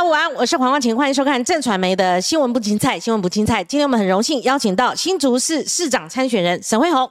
[0.00, 3.62] 家午安，我是黄光晴，欢迎收看正传媒的新闻不青菜，新闻不青菜。
[3.62, 7.06] 今天我们很荣幸邀请到新竹市市长参选人沈惠宏，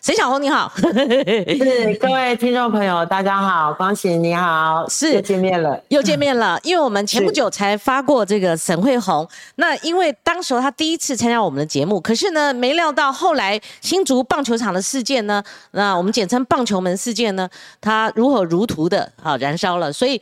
[0.00, 9.24] 沈小红你好，是各位听众朋友大家好，光晴你好，是又见面了，又见面了， 因为我们前不久才发过这个沈惠宏，
[9.54, 15.40] 那因为当时候他第一次参加我们的节目，可是呢，没料到后来新竹棒球场的事件呢，
[15.70, 17.48] 那我们简称棒球门事件呢，
[17.80, 20.20] 他如火如荼的啊燃烧了，所以。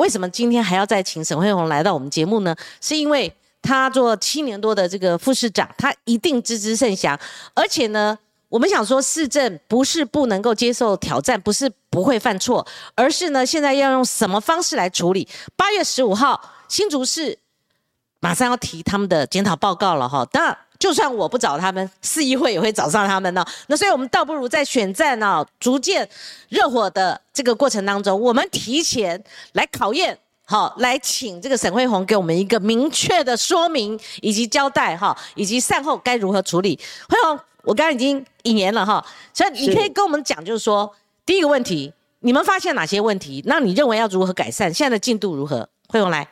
[0.00, 2.56] 为什么今天还要再请沈惠宏来到我们节目呢？
[2.80, 3.30] 是因为
[3.60, 7.18] 他做七年多的这个副市长，他一定知之甚详。
[7.52, 15.28] 而且呢，我们想说，市政不是不能够接受挑战，不是不会犯错，而是呢，现在要用什么方式来处理？
[15.54, 17.38] 八月十五号，新竹市
[18.20, 20.24] 马上要提他们的检讨报告了哈。
[20.24, 20.56] 当然。
[20.80, 23.44] 就算我不找他们，市议会也会找上他们呢。
[23.66, 26.08] 那所以，我们倒不如在选战呢逐渐
[26.48, 29.22] 热火的这个过程当中，我们提前
[29.52, 36.80] 来考验，好，来请这个沈惠宏给我们一个明确的说明以及交代，哈，以及善后该如何处理。
[37.08, 40.90] 惠宏，我刚刚已经引言了哈，所以你可以跟我们讲，就是说
[41.26, 43.42] 第一个问题，你们发现哪些问题？
[43.44, 44.72] 那你认为要如何改善？
[44.72, 45.68] 现在的进度如何？
[45.88, 46.26] 惠宏来，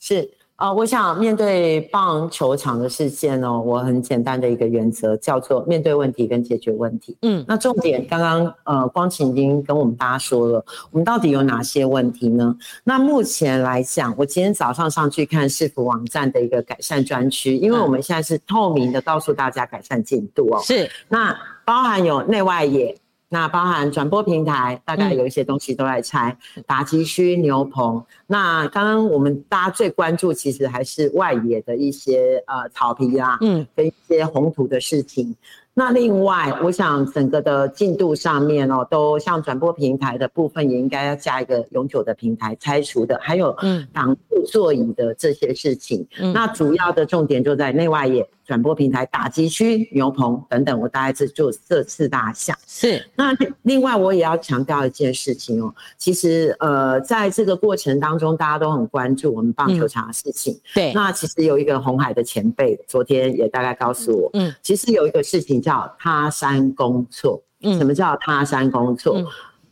[0.00, 0.37] 是。
[0.58, 7.16] 啊，我想面对棒球场的事件哦，我很简单的一个原则叫做面对问题跟解决问题。
[7.22, 12.52] 嗯，那重点刚刚呃光晴已经跟我们大家说了，我们到底有哪些问题呢？
[12.82, 20.60] 那目前来讲，我今天早上上去看市府网站的一个改善专区，因为我们现在是透明的告诉大家改善进度哦。
[20.64, 21.32] 是，那
[21.64, 22.96] 包含有内外野。
[23.30, 28.02] 那包含转播平台，大概有一些东西都在拆，打击区、牛棚。
[28.26, 35.36] 那刚刚我们大家最关注，其实还是外野的一些呃草皮啦，嗯，跟一些红土的事情。
[35.74, 43.56] 那另外，我想整个的进度上面哦，都像转播平台的部分，也应该要加一个永久的平台拆除的，还有
[43.92, 46.04] 挡住座椅的这些事情。
[46.34, 48.28] 那主要的重点就在内外野。
[48.48, 52.56] 转播平台、打击区、牛棚等等，我大概是做这四大项。
[52.66, 60.58] 是，那另外我也要强调一件事情哦，其实呃，在这个过程当中，大家都很关注我们棒球场的事情。
[60.74, 67.42] 对，那其实有一个红海的前辈，昨天也大概告诉我，嗯，其实有一个事情叫他山工作。
[67.60, 69.22] 嗯，什么叫他山工作？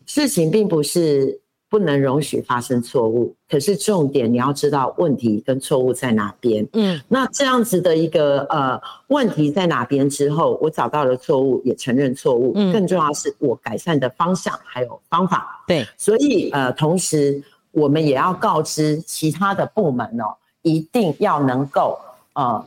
[0.04, 1.40] 事情并不是。
[1.68, 6.66] 不能容许发生错误，可是重点你要知道问题跟错误在哪边。
[6.72, 12.52] 嗯，那这样子的一个呃问题在哪边之后，我找到了错误，也承认错误。
[12.54, 15.64] 嗯，更重要是我改善的方向还有方法。
[15.66, 21.98] 对，所以呃，同时我们也要告知其他的部门哦，一定要能够
[22.34, 22.64] 呃。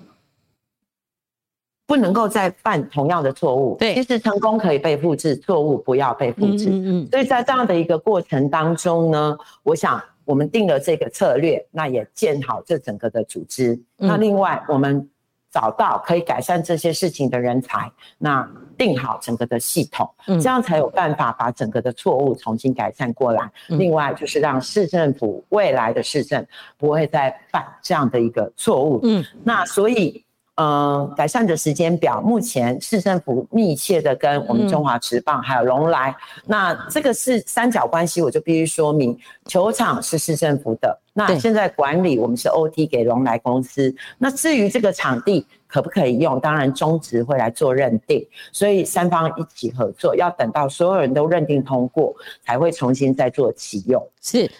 [1.89, 3.75] 不能够再犯同样的错误。
[3.79, 6.69] 对，其实成功可以被复制，错误不要被复制。
[6.69, 7.07] 嗯嗯。
[7.09, 13.81] 所以在这样的一个过程当中呢，我想我们定了这个策略，那也建好这整个的组织。
[13.97, 15.09] 那另外我们
[15.51, 23.51] 找到可以改善这些事情的人才，那定好整个的系统，这样才有办法把整个的错误重新改善过来。
[23.69, 26.45] 另外就是让市政府未来的市政
[26.77, 28.99] 不会再犯这样的一个错误。
[29.01, 29.25] 嗯。
[29.43, 30.23] 那所以。
[30.61, 36.13] 嗯，改善的时间表，目前市政府密切的跟我们中华职棒还有龙来，
[36.45, 52.13] 那这个是三角关系，我就必须说明，球场是市政府的，那现在管理我们是 OT 给龙来公司，那至于这个场地可不可以用，当然中职会来做认定，所以三方一起合作，要等到所有人都认定通过，
[52.45, 54.05] 才会重新再做启用。
[54.21, 54.51] 是。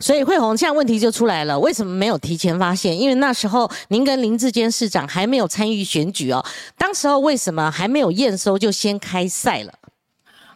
[0.00, 2.98] 所以惠红，现在问题就出来了，为什么没有提前发现？
[2.98, 6.44] 因为那时候您跟林志坚市长还没有参与选举哦，
[6.76, 9.72] 当时候为什么还没有验收就先开赛了？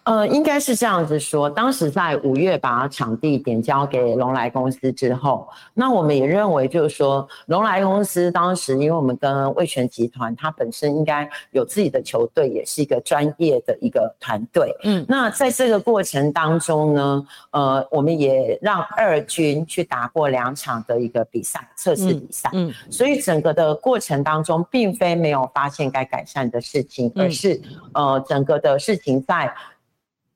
[0.04, 1.48] 呃，应该是这样子说。
[1.48, 14.76] 当时在五月把场地点交给龙来公司之后，那我们也认为就是说，龙来公司当时，因为我们跟味全集团，它本身应该有自己的球队，也是一个专业的一个团队。
[14.84, 22.50] 嗯，那在这个过程当中呢，呃，我们也让二军去打过两场的一个比赛，测试比赛。
[22.52, 27.58] 嗯，所以整个的过程当中，并非没有发现该改善的事情，而是
[27.94, 29.50] 呃，整个的事情在。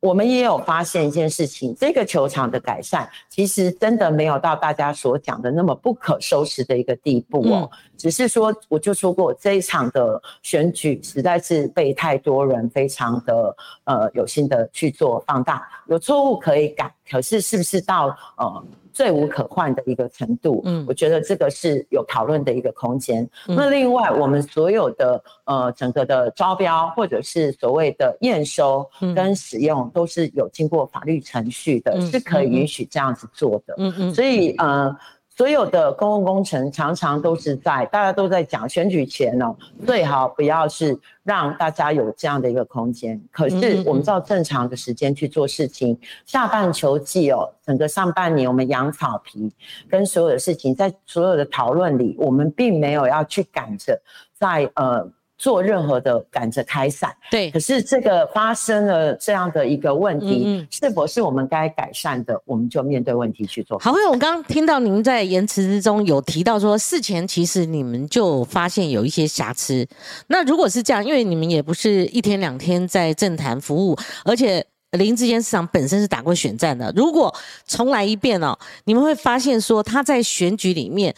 [0.01, 7.69] 我们也有发现一件事情，这个球场的改善其实真的没有到大家所讲的那么不可收拾的一个地步哦。
[7.97, 18.65] 只是说，我就说过这一场的选举实在是被太多人非常的呃有心的去做放大，有错误可以改，可是是不是到呃？
[18.99, 23.25] 最无可换的一个程度，嗯，我觉得这个是有讨论的一个空间。
[23.47, 28.85] 那另外，我们所有的呃整个的招标或者是所谓的验收
[29.15, 33.75] 跟使用，都是有经过法律程序的，是可以允许这样子做的。
[33.79, 34.97] 嗯嗯，所以呃。
[35.39, 39.55] 所有的公共工程常常都是在大家都在讲选举前哦，
[39.87, 43.23] 最好不要是让大家有这样的一个空间。
[43.31, 45.97] 可是我们照正常的时间去做事情，
[46.27, 49.49] 下半球季哦，整个上半年我们养草皮
[49.89, 53.97] 跟所有的事情，在所有的讨论里，我们并没有要去赶着
[54.35, 55.09] 在呃。
[55.39, 57.49] 做任何的赶着开伞，对。
[57.53, 62.39] 可是这个发生了这样的一个问题，是否是我们该改善的？
[62.45, 63.79] 我们就面对问题去做。
[63.79, 69.87] 好，因为我刚刚听到您在言辞之中有提到说，事前其实你们就发现有一些瑕疵。
[70.27, 77.33] 那如果是这样，因为你们也不是一天两天在政坛服务，而且林志坚市长本身是打过选战的，如果
[77.65, 81.15] 重来一遍哦，你们会发现说他在选举里面。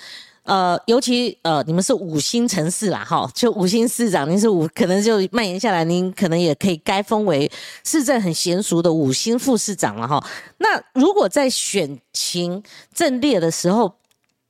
[0.50, 7.48] 呃，尤其呃，你们是五星城市啦，哈，就五星市长，您是五，可能就蔓延下来，您可能也可以该封为
[7.84, 10.20] 市政很娴熟的五星副市长了，哈。
[10.58, 12.60] 那如果在选情
[12.92, 13.94] 阵列的时候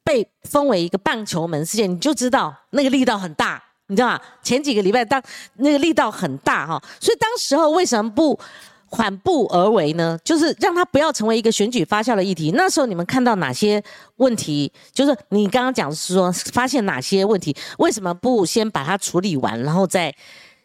[0.02, 4.20] 被封为一个棒球门事件，你就知道那个力道很大，你知道吗？
[4.42, 5.22] 前几个礼拜当
[5.56, 8.40] 那个力道很大，哈，所以当时候为什么不？
[8.90, 12.50] 缓步而为呢，就是让他不要成为一个选举发酵的议题。
[12.54, 13.82] 那时候你们看到哪些
[14.16, 14.72] 问题？
[14.92, 17.56] 就是你刚刚讲是说发现哪些问题？
[17.78, 20.12] 为什么不先把它处理完，然后再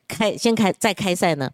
[0.08, 1.52] 开先开再开赛呢？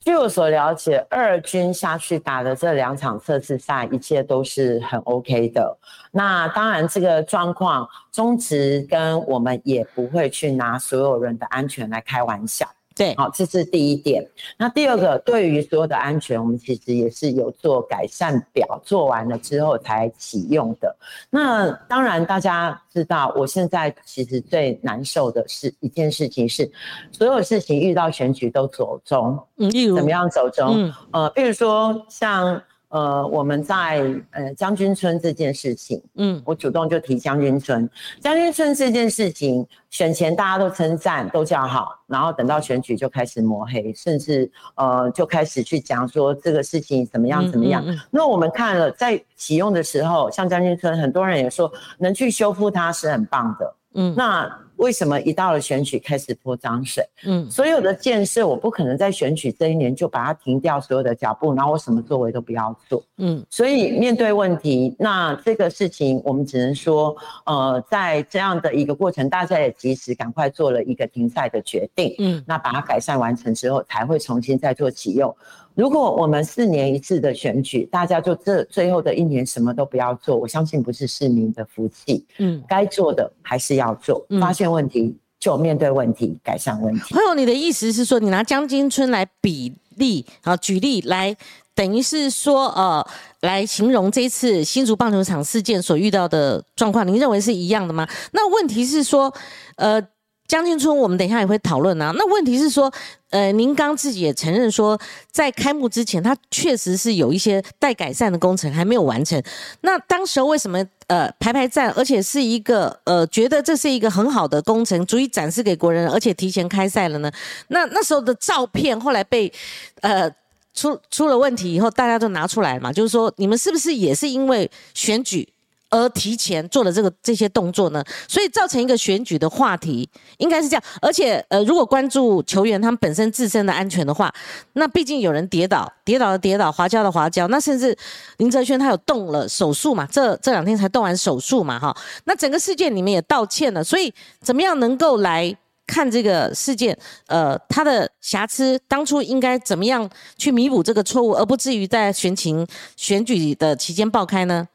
[0.00, 5.76] 据我所了解，二军下去打的这两场测试赛，一切都是很 OK 的。
[6.12, 12.66] 那当然，这个状况中职跟我们也不会去拿所有人的安全来开玩笑。
[12.98, 14.28] 对，好，这是第一点。
[14.58, 20.94] 那第二个，对于所有的安全，我们其实也是有做改善表，做完了之后才启用的。
[21.30, 26.70] 那当然，大家知道，我现在其实最难受的是一件事情是，
[27.12, 29.38] 所有事情遇到选举都走中。
[29.56, 30.74] 嗯，例如怎么样走中？
[30.76, 32.60] 嗯，呃，比如说像。
[32.88, 37.88] 呃，我们在呃将军村这件事情，嗯，我主动就提将军村。
[38.20, 47.84] 将军村这件事情，选前大家都称赞，都叫好，然后等到选举就开始抹黑，甚至呃就开始去讲说这个事情怎么样怎么样。
[48.10, 53.74] 那我们看了在启用的时候，像将军村，很多人也说能去修复它是很棒的。
[53.94, 57.04] 嗯，那为什么一到了选举开始泼脏水？
[57.24, 63.02] 嗯，所有的建设我不可能在选举这一年就把它停掉所有的脚步，然后我什么作为都不要做。
[63.18, 67.14] 嗯，所以面对问题，那这个事情我们只能说，
[67.44, 72.14] 呃，在这样的一个过程，大家也及时赶快做了一个停赛的决定。
[72.18, 75.34] 嗯，那把它改善完成之后，才会重新再做启用。
[75.78, 82.26] 如果我们四年一次的选举，大家就这最后的一年什么都不要做，我相信不是市民的福气。
[82.38, 87.14] 嗯，该做的还是要做，发现问题就面对问题，改善问题。
[87.14, 91.36] 朋友，你的意思是说，你拿江金村来比例啊，举例来，
[91.76, 93.06] 等于是说，呃，
[93.42, 98.04] 来形容这次新竹棒球场事件所遇到的状况，您认为是一样的吗？
[98.32, 99.32] 那问题是说，
[99.76, 100.04] 呃。
[100.48, 102.10] 将军村，我们等一下也会讨论啊。
[102.16, 102.90] 那问题是说，
[103.28, 104.98] 呃，您刚自己也承认说，
[105.30, 109.40] 在开幕之前，它确实是有一些待改善的工程还没有完成。
[109.82, 117.30] 那当时为什么呃排排站，而且是一个呃觉得这是一个很好的工程，足以展示给国人，而且提前开赛了呢？
[117.68, 119.52] 那那时候的照片后来被
[120.00, 120.30] 呃
[120.72, 125.46] 出出了问题以后，大家都拿出来嘛，就是说你们是不是也是因为选举？
[125.90, 130.08] 而提前做了这个这些动作呢，所以造成一个选举的话题，
[130.38, 130.82] 应该是这样。
[131.00, 134.32] 而且，呃，如果关注球员他们本身自身的安全的话，
[134.74, 137.96] 那毕竟有人跌倒，跌倒的跌倒，滑跤的滑跤，那甚至
[138.36, 140.06] 林哲轩他有动了手术嘛？
[140.10, 141.78] 这这两天才动完手术嘛？
[141.78, 146.96] 哈，那整个事件里面也道歉了，所以怎么样能够来看这个事件？
[147.26, 154.68] 呃，他的瑕疵当初应该怎么样去弥补这个错误，而不至于在选情选举的期间爆开呢？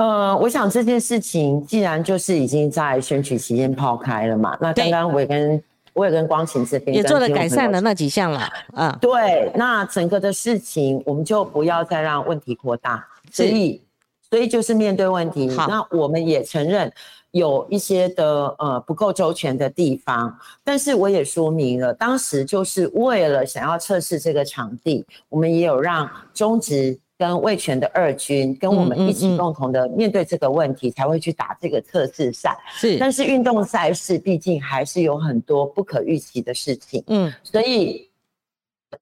[0.00, 13.82] 呃，我想这件事情既然就是已经在选举期间抛开了嘛，那刚刚我也跟我也跟光晴这边也做了改善的那几项了，啊，对，那整个的事情我们就不要再让问题扩大，所以
[14.30, 16.90] 所以就是面对问题，那我们也承认
[17.32, 26.98] 有一些的呃不够周全的地方，但是我也说明了，当时就是为了想要测试这个场地，我们也有让中职。
[27.20, 32.58] 跟魏权的二军跟我们一起共同的面对这个问题，才会去打这个测试赛。
[32.72, 37.04] 是，但是运动赛事毕竟还是有很多不可预期的事情。
[37.08, 38.08] 嗯，所以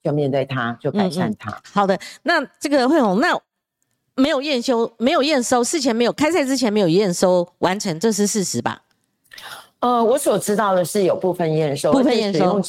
[0.02, 1.62] 就面对它，就改善它。
[1.72, 3.40] 好的，那这个惠红，那
[4.16, 8.82] 没有验收，没有验收，事前没有开赛之前没有验收完成，这是事实吧？
[9.78, 12.60] 呃，我所知道的是有部分验收，部分验收。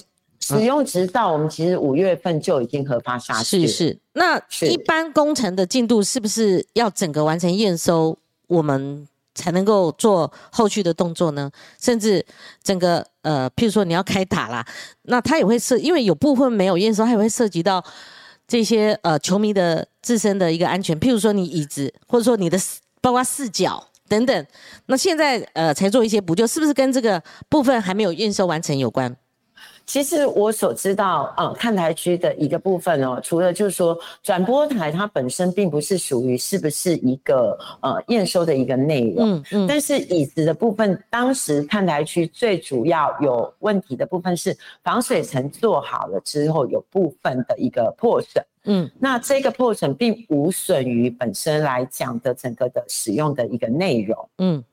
[0.58, 3.68] 使用执照，我们其实五月份就已经核发下去。
[3.68, 11.50] 是是，那一般工程的进度是不是要整个完成验收我们才能够做后续的动作呢？
[11.80, 12.26] 甚至
[12.64, 14.66] 整个呃，譬如说你要开打啦，
[15.04, 17.84] 那它也会涉，因为有部分没有验收，它也会涉及到
[18.48, 22.58] 这些呃球迷的自身的一个安全，譬如说你椅子，或者说你的
[23.00, 24.46] 包括视角等等。
[24.88, 29.16] 那现在呃才做一些补救，是不是跟这个部分还没有验收完成有关？
[29.90, 54.64] 其实我所知道，呃，看台区的一个部分哦，除了就是说转播台它本身并不是属于是不是一个呃验收的一个内容，嗯嗯，但是椅子的部分，当时看台区最主要有问题的部分是防水层做好了之后有部分的一个破损，嗯，那这个破损并无损于本身来讲的整个的使用的一个内容，嗯。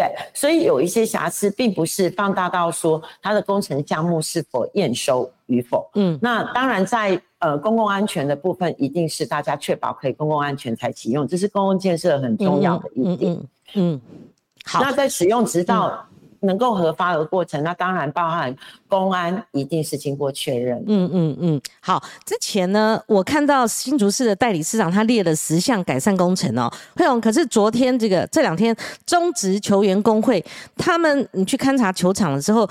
[0.00, 5.90] 对，所以有一些瑕疵，并不是放大到说它的工程项目是否验收与否。
[5.94, 13.38] 嗯，那当然在呃公共安全的部分，一定是大家确保可以公共安全才启用，这是公共建设很重要的一点。
[13.74, 14.00] 嗯，
[14.64, 16.06] 好，那在使用直到。
[16.40, 18.54] 能够核发的过程，那当然包含
[18.88, 20.82] 公安，一定是经过确认。
[20.86, 22.02] 嗯嗯嗯，好。
[22.24, 27.20] 之前呢，我看到新竹市的代理市长他列了十项改善工程哦，慧荣。
[27.20, 30.44] 可是昨天这个这两天中职球员工会
[30.76, 32.68] 他们，你去勘察球场的时候，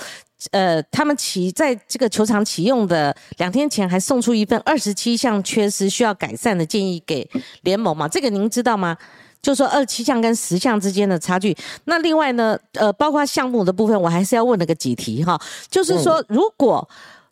[0.51, 7.29] 呃，他们启在这个球场启用的两天前，还送出一份二十七项缺失需要改善的建议给
[7.61, 8.07] 联盟嘛？
[8.07, 8.97] 这个您知道吗？
[9.41, 11.55] 就说二七项跟十项之间的差距，
[11.85, 15.39] 那另外呢，呃，包括项目的部分，我还是要问了个几题哈。
[15.69, 16.87] 就是说，如果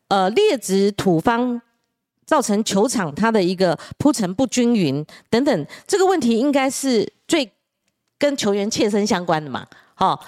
[0.08, 1.62] 呃劣质土方
[2.26, 7.52] 造成球场它的一个铺陈不均匀等等，这个问题应该是最
[8.18, 9.66] 跟球员切身相关的嘛？
[9.96, 10.20] 哈，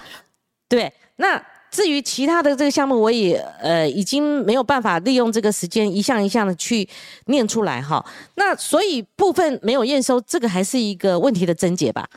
[0.67, 1.41] 对，那。
[1.71, 6.88] 至于其他的这个项目，我也呃已经没有办法利用这个时间一项一项的去
[7.25, 8.03] 念出来哈。
[8.35, 12.07] 那所以部分没有验收，这个还是一个问题的症结吧。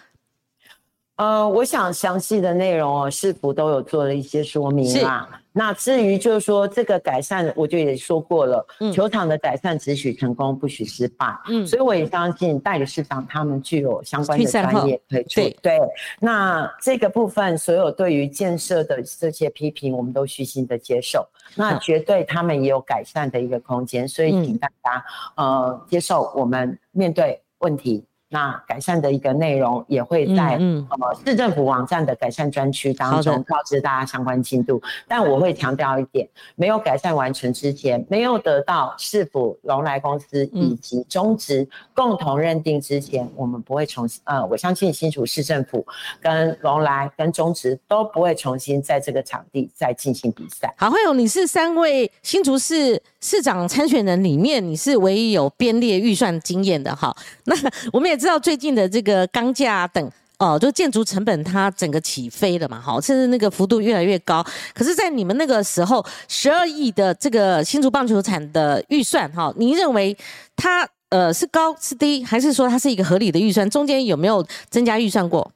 [1.23, 5.29] 呃，我想详细的内容哦，市府都有做了一些说明啦？
[5.53, 11.33] 那至于就是说这个改善，我就也说过了，球场的改善只许成功，不许失败。
[11.49, 15.45] 嗯，所以我也相信代理市长他们具有相关的专业可以做。
[15.63, 15.79] 对，
[16.19, 21.25] 那这个部分所有对于建设的这些批评，我们都虚心的接受。
[21.55, 25.05] 那绝对他们也有改善的一个空间，所以请大家
[25.37, 28.05] 呃接受我们面对问题。
[28.33, 34.81] 那改善的一个内容也会在嗯呃市政府网站的改善专区当中告知大家相关进度。
[35.07, 45.87] 但我会强调一点，没有改善完成之前，没有得到市府龙来公司以及中职共同认定之前，我们不会重新呃，我相信新竹市政府
[46.19, 50.73] 跟龙来跟中职都不会重新在这个场地再进行比赛。
[50.79, 57.15] 好，慧勇，你是三位新竹市市长参选人里面，你是唯一有编列预算经验的哈。
[57.45, 57.55] 那
[57.93, 58.22] 我们也。
[58.23, 64.45] 知道最近的这个钢架等哦，就建筑成本它整个起飞了嘛，好，甚至那个幅度越来越高。
[64.73, 70.17] 可是，在你们那个时候，十二亿的这个新竹棒球场的预算，哈，您认为
[70.55, 73.69] 它呃是高是低，还是说它是一个合理的预算？
[73.69, 75.51] 中间有没有增加预算过？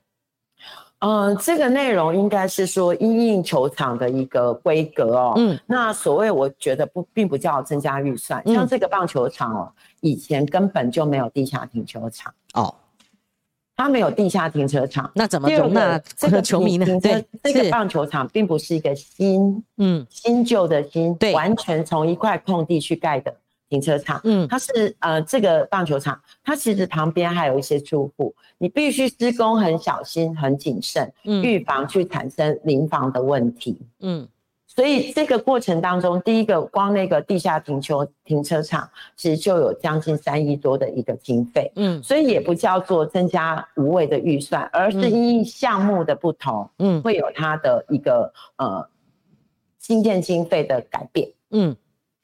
[1.00, 5.34] 嗯，这个内容应该是说因应球场的一个规格哦。
[5.36, 8.42] 嗯，那所谓我觉得不，并不叫增加预算。
[8.46, 9.70] 像这个棒球场哦，
[10.00, 12.74] 以前根本就没有地下停球场哦，
[13.76, 16.86] 它没有地下停车场，那怎么容纳这个 球迷呢？
[17.00, 23.34] 对，这个棒球场并不是一个新，嗯，新旧的新，对，完全从一块空地去盖的。
[23.68, 34.28] 停车场，嗯，它是呃这个棒球场，它其实旁边还有一些住户，你必须施工很小心、很谨慎，嗯，预防去产生临房的问题，嗯，
[34.76, 48.86] 所以这个过程当中，第一个光那个地下停车停车场，其实就有将近三亿多的一个经费，嗯，所以也不叫做增加无谓的预算，而是因项目的不同，嗯，会有它的一个呃
[49.78, 51.74] 新建经费的改变，嗯。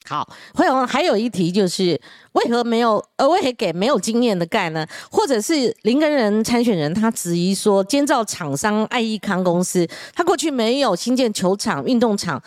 [0.05, 1.99] 好，会有还有一题就是，
[2.33, 4.85] 为何没有呃，为何给没有经验的盖呢？
[5.09, 12.41] 或者是林根人参选人他质疑说，监造厂商爱益康公司，他过去没有新建球场、运动场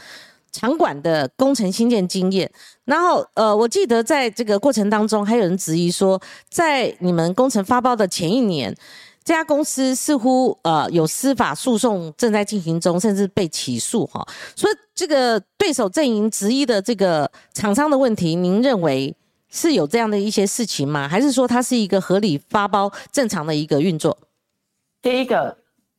[0.53, 2.51] 场馆的工程新建经验。
[2.85, 6.21] 然后呃，我记得在这个过程当中，还有人质疑说，
[6.51, 8.77] 在你们工程发包的前一年。
[9.27, 14.25] 这家公司似乎呃有司法诉讼正在进行中，甚至被起诉哈。
[14.55, 19.13] 所以这个对手阵营质疑的这个厂商的问题，您认为
[19.49, 21.09] 是有这样的一些事情吗？
[21.09, 24.17] 还是说它是一个合理发包、正常的一个运作？
[25.03, 25.57] 第一个，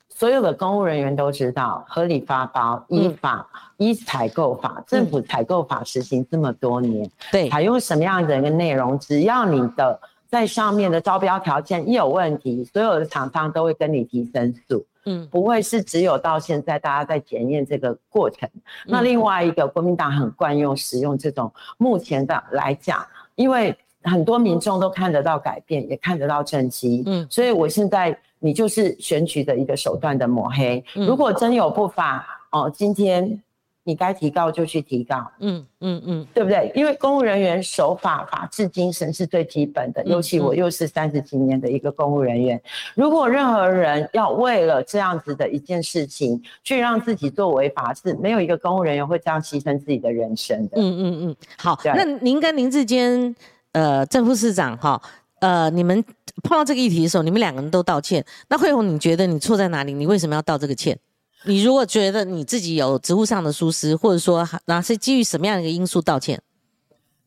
[0.08, 10.00] 所有的公务人员都知道，合理发包依法依采购法，政府采购法实行这么多年，对，采用什么样的一个内容，只要你的。
[10.28, 14.86] 在上面的招标条件一有问题，所有的厂商都会跟你提申诉。
[15.06, 18.50] 嗯，不会是只有到现在大家在检验这个过程。
[18.86, 23.06] 那另外一个，国民党很惯用使用这种目前的来讲，
[23.36, 27.04] 因为很多民众都看得到改变，也看得到政绩。
[27.06, 30.84] 嗯，所以我现在你就是选举的一个手段的抹黑。
[30.94, 33.42] 如果真有不法哦，今天。
[33.88, 36.70] 你该提高就去提高，嗯嗯嗯，对不对？
[36.76, 40.04] 因为公务人员守法、法治精神是最基本的。
[40.04, 42.62] 尤其我又是三十几年的一个公务人员，
[42.96, 50.74] 如果任何人要为了这样子的一件事情去让自己做违法事，没有一个公务人员会这样牺牲自己的人生的。
[50.76, 51.80] 嗯嗯嗯，好。
[51.86, 53.34] 那您跟林志坚，
[53.72, 55.02] 呃，正副市长哈，
[55.40, 56.04] 呃，你们
[56.44, 58.26] 碰到这个议题的时候，你们两个人都道歉。
[58.50, 59.94] 那慧红，你觉得你错在哪里？
[59.94, 61.00] 你为什么要道这个歉？
[61.44, 66.42] 你如果觉得你自己有职务上的疏失，或者说那是基于什么样的一个因素道歉？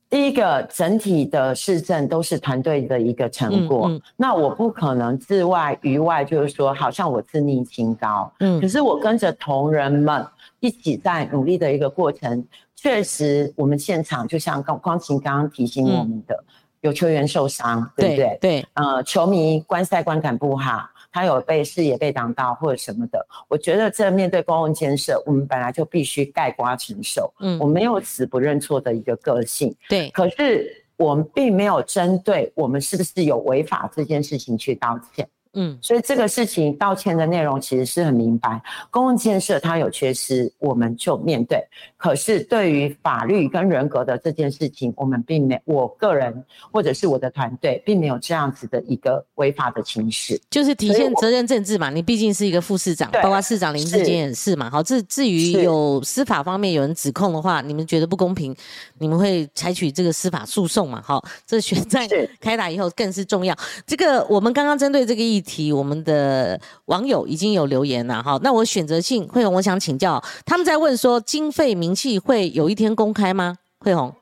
[0.09, 8.31] 第一个，整体的市政都是团队的一个成果，那我不可能自外于外，就是说好像我自命清高。
[8.41, 10.27] 嗯，可是我跟着同仁们
[10.59, 16.43] 一起在努力的一个过程，确实我们现场就像光光晴刚刚提醒我们的，
[16.81, 18.39] 有球员受伤，对不对？
[18.41, 20.91] 对，呃，球迷观赛观感不好。
[21.13, 27.33] 他有被视野被挡到或者什么的，我觉得这面对公共建设，我们本来就必须盖瓜承受。
[27.41, 29.75] 嗯，我没有死不认错的一个个性。
[29.89, 35.29] 对，可是我们并没有针对我们是不是有违法这件事情去道歉。
[35.55, 41.61] 嗯，所以这个事情道歉的内容其实是很明白，公共建设它有缺失，我们就面对。
[41.97, 51.91] 可是对于法律跟人格的这件事情，我们并没，我个人或者是我的团队，并没有这样子的一个违法的情绪，就是体现责任政治嘛。
[51.91, 54.71] 你毕竟是一个副市长，包括市长林志坚也是嘛。
[54.71, 58.55] 好，至至于有司法方面有人指控的话，你们觉得不公平，
[58.99, 61.03] 你们会采取这个司法诉讼嘛？
[61.05, 62.09] 好，这选 在
[62.41, 63.53] 开打以后更是重要。
[63.85, 65.40] 这个我们刚刚针对这个议。
[65.41, 73.59] 题我们的网友已经有留言了哈，那我选择性慧红，我想请教，他们在问说经费明细会有一天公开吗？
[73.79, 74.15] 慧红，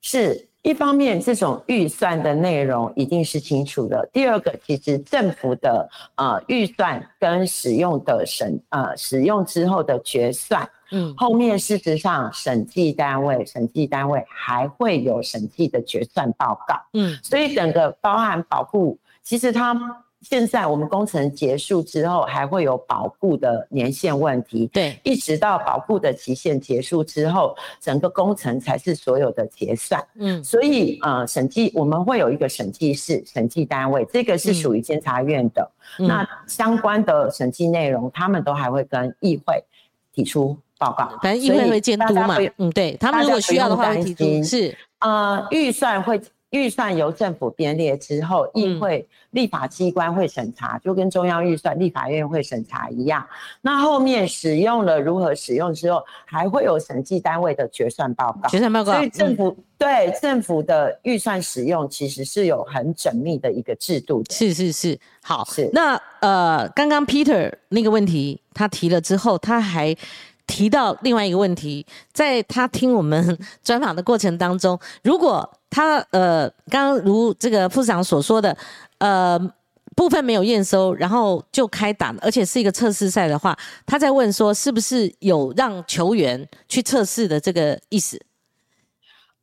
[0.00, 4.08] 是一方面，这种预算的内容一定是清楚的。
[4.12, 19.74] 第二个，其实政府的呃预算跟使用的审呃使用之后的决算，嗯，后面事实上审计单位审计单位还会有审计的决算报告，嗯，所以整个包含保护，其实它。
[20.22, 24.66] 现在我们工程结束之后，还会有保固的年限问题。
[24.66, 30.02] 对，一直到保固的期限结束之后，整个工程才是所有的结算。
[30.16, 35.70] 嗯，所以呃，审计我们会有一个审计室、审计单位，这个是属于监察院的。
[35.98, 39.64] 那相关的审计内容，他们都还会跟议会
[40.12, 41.18] 提出报告。
[41.22, 42.36] 反正议会会监督嘛。
[42.58, 46.20] 嗯，对他们如果需要的话，会提出是呃预算会。
[46.50, 53.24] 预算由政府编列之后，议会立法机关会审查，就跟中央预算立法院会审查一样。
[53.60, 58.48] 那后面使用了如何使用之后，还会有审计单位的决算报告。
[58.48, 58.92] 决算报告。
[58.92, 64.34] 所以政府对政府的预算使用其实是有很缜密的一个制度的。
[64.34, 65.44] 是是是，好。
[65.44, 69.96] 是那呃，刚刚 Peter 那个问题他提了之后，他还
[70.46, 78.56] 提到另外一个问题，在他听我们专访的过程当中，如果他呃，刚如这个副市长所说的，
[78.98, 79.38] 呃，
[79.94, 88.20] 部分没有验收，然后就开打，而且是一个测试赛的话，他在问说，是不是有让球员去测试的这个意思？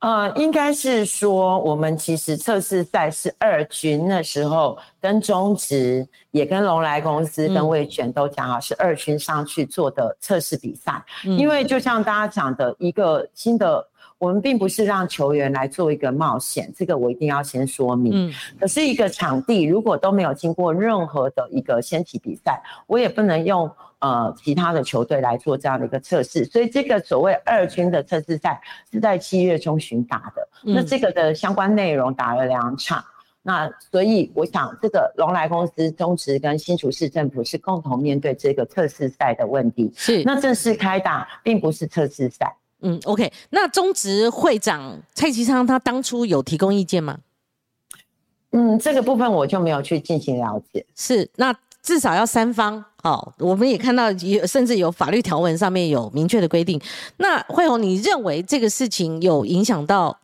[0.00, 13.86] 呃，应该是说，我们其实测试赛是二军那时候跟中职，也跟龙来公司跟魏全都讲好，是二军上去做的测试比赛，因为就像大家讲的一个新的。
[14.20, 18.10] 我们并不是让球员来做一个冒险，这个我一定要先说明。
[18.12, 26.44] 嗯，可是一个场地如果都没有经过任何的一个先体比赛，我也不能用呃其他的球队来做这样的一个测试。
[26.44, 30.48] 所以这个所谓二军的测试赛是在七月中旬打的。
[30.62, 33.04] 那这个的相关内容打了两场。
[33.42, 39.90] 那所以我想，这个龙来公司、中职跟新竹市政府是共同面对这个测试赛的问题。
[39.96, 42.54] 是，那正式开打并不是测试赛。
[42.80, 47.20] 嗯，OK，那中职会长蔡其昌他当初有提供意见吗？
[48.50, 50.84] 嗯，这个部分我就没有去进行了解。
[50.94, 51.54] 是，那
[51.88, 56.78] 至少要三方，好，我们也看到有甚至有法律条文上面有明确的规定。
[57.16, 60.14] 那慧红，你认为这个事情有影响到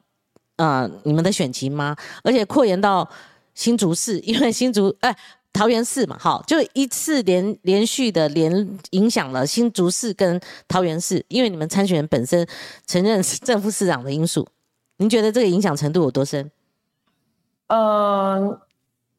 [0.57, 1.97] 呃你们的选情吗？
[2.23, 3.09] 而且扩延到
[3.55, 5.17] 新竹市，因为新竹哎。
[5.57, 12.45] 桃园市嘛，好，就一次连连续的连影响了新竹市跟桃园市，因为你们参选人本身
[12.89, 14.45] 承认是正副市长的因素，
[14.97, 16.51] 您觉得这个影响程度有多深？
[17.69, 18.59] 嗯，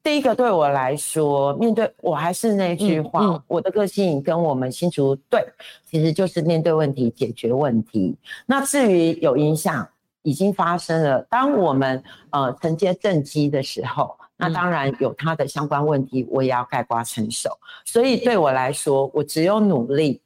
[0.06, 5.44] 第一个对我来说，面对我还是那句话，我的个性跟我们新竹对，
[5.84, 8.15] 其实就是面对问题解决问题。
[8.46, 9.88] 那至于有影响，
[10.22, 11.26] 已经发生了。
[11.28, 17.50] 当我们呃承接正机的时候，那当然有它的相关问题，我也要盖瓜承受。
[17.84, 20.22] 所以对我来说，我只有努力。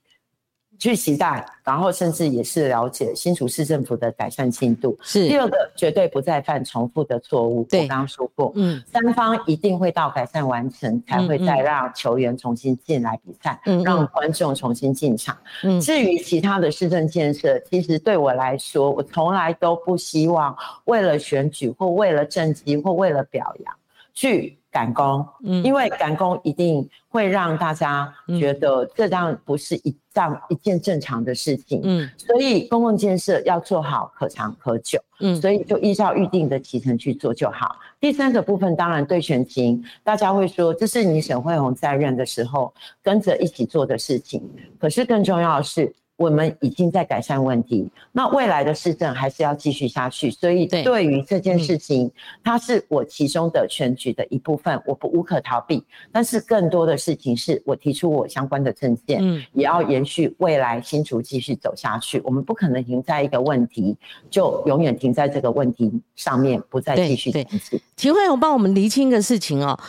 [0.80, 4.98] 去期待，然后甚至也是了解新竹市政府的改善进度。
[5.04, 7.65] 是第二个，绝对不再犯重复的错误。
[7.65, 15.38] 对，我刚刚说过，嗯，三方一定会到改善完成，才会再让球员重新进来比赛，嗯，让观众重新进场。
[15.63, 23.76] 嗯，至于其他的市政建设，其实对我来说，我从来都不希望为了选举或为了政绩或为了表扬
[24.13, 24.59] 去。
[24.71, 37.75] 赶工，嗯，因为赶工一定会让大家觉得这样不是一样一件正常的事情，嗯，所以公共建设要做好可长可久，嗯，所以就依照预定的提成去做就好。
[37.99, 44.41] 第三个部分，当然对选情，大家会说这是你沈惠宏在任的时候跟着一起做的事情，
[44.79, 45.93] 可是更重要的是。
[46.19, 50.29] 我们已经在改善问题，那未来的市政还是要继续下去。
[50.29, 52.12] 所以对于这件事情，
[52.43, 55.82] 它是我其中的选举的一部分，我不无可逃避。
[56.12, 62.21] 但是更多的事情是我提出我相关的政见，嗯，也要延续未来新竹继续走下去。
[62.25, 63.95] 我们不可能停在一个问题，
[64.29, 67.79] 就永远停在这个问题上面，不再继续前进。
[67.95, 69.79] 秦惠红帮我们厘清一个事情哦，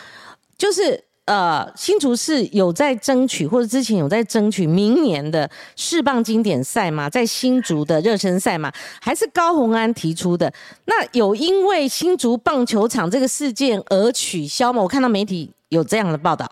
[0.56, 1.09] 就是。
[1.30, 7.08] 呃，新竹市有在争取，或者之前有在争取明年的世棒经典赛吗？
[7.08, 8.72] 在新竹的热身赛吗？
[9.00, 10.52] 还是高宏安提出的？
[10.86, 14.82] 那有因为新竹棒球场这个事件而取消吗？
[14.82, 16.50] 我看到媒体有这样的报道。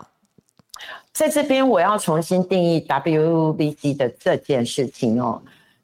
[1.11, 5.41] 在这边，我要重新定义 WBC 的这件事情哦。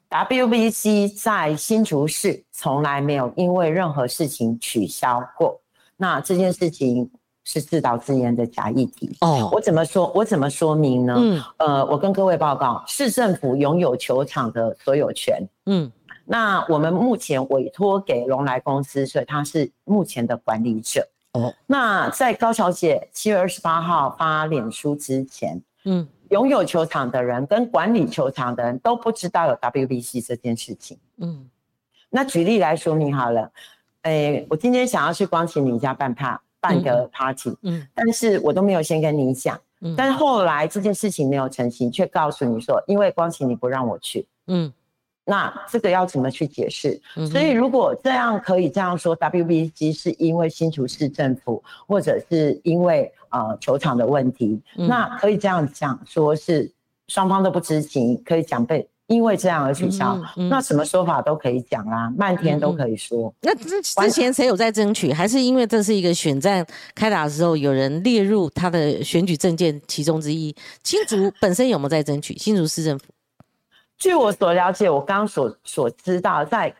[0.08, 5.60] WBC 在新竹市从来没有因为任何事情取消过。
[5.98, 7.10] 那这件事情。
[7.46, 10.10] 是自导自演的假议题哦，我怎么说？
[10.16, 11.14] 我怎么说明呢？
[11.16, 15.40] 嗯，呃，我跟各位报告，市政府拥有球场的所有权。
[15.66, 15.90] 嗯，
[16.24, 21.06] 那我们目前委托给龙来公司，所以他是目前的管理者。
[21.34, 30.98] 哦，那在高小姐七月二十八号发脸书之前，嗯，拥有球场的人跟管理球场的人都不知道有 WBC 这件事情。
[31.18, 31.48] 嗯，
[32.10, 33.52] 那举例来说明好了，
[34.02, 36.42] 哎，我今天想要去光启你家办趴。
[36.68, 44.72] 办个 party，嗯，但是我都没有先跟你讲，嗯，但是后来这件事情没有成型，却告诉你说，因为光晴你不让我去，嗯，
[45.24, 47.00] 那这个要怎么去解释？
[47.30, 56.72] 所以如果这样可以这样说，WBC 是因为新竹市政府，或者是因为呃球场的问题，那可以这样讲，说是
[57.08, 58.88] 双方都不知情，可以讲被。
[59.08, 63.32] 因为这样而取消，那什么说法都可以讲啦，漫天都可以说。
[63.40, 65.12] 那之之前谁有在争取？
[65.12, 70.54] 还是因为这是一个选战开打的时候，有人列入他的选举证件其中之一？
[70.82, 72.36] 新竹本身有没有在争取？
[72.36, 73.06] 新竹市政府？
[73.98, 76.74] 据我所了解，我刚刚所所知道，在。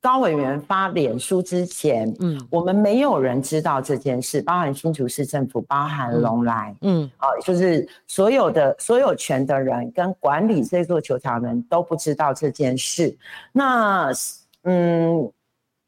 [0.00, 13.16] 高委员发脸书之前，嗯，我们没有人知道这件事，包含新竹市政府，包含龙来，嗯，啊，就是所有的所有权的人跟管理这座球场的人都不知道这件事。
[13.50, 14.12] 那，
[14.62, 15.28] 嗯，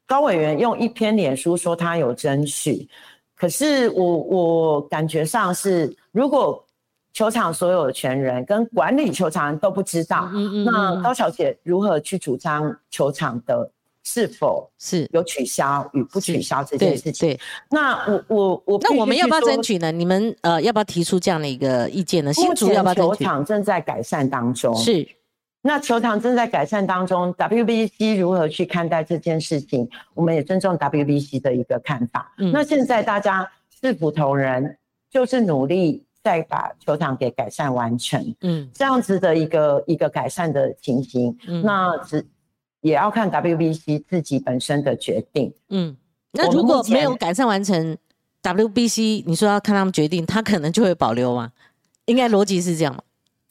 [0.05, 2.89] 高委员用一篇脸书说他有争取，
[3.37, 6.61] 可是我我感觉上是，如果
[7.13, 13.71] 球场所有权人跟管理球场人都不知道，嗯嗯那高小姐如何去主张球场的？
[14.11, 17.29] 是否是有取消与不取消这件事情？
[17.29, 19.91] 对，那我我我那我们要不要争取呢？
[19.91, 22.33] 你们呃要不要提出这样的一个意见呢？
[22.33, 25.07] 新竹要不要球场正在改善当中，是
[25.61, 29.87] 那球场正在改善当中，WBC 如何去看待这件事情？
[30.15, 32.33] 我们也尊重 WBC 的一个看法。
[32.51, 33.47] 那现在大家
[33.79, 34.75] 是普通人，
[35.11, 38.35] 就是努力再把球场给改善完成。
[38.41, 42.25] 嗯，这样子的一个一个改善的情形，那只。
[42.81, 45.53] 也要看 WBC 自己本身的决定。
[45.69, 45.95] 嗯，
[46.31, 47.97] 那如果没有改善完成
[48.43, 51.51] ，WBC 你说要看他们决定，他可能就会保留吗？
[52.05, 53.01] 应该逻辑是这样吗？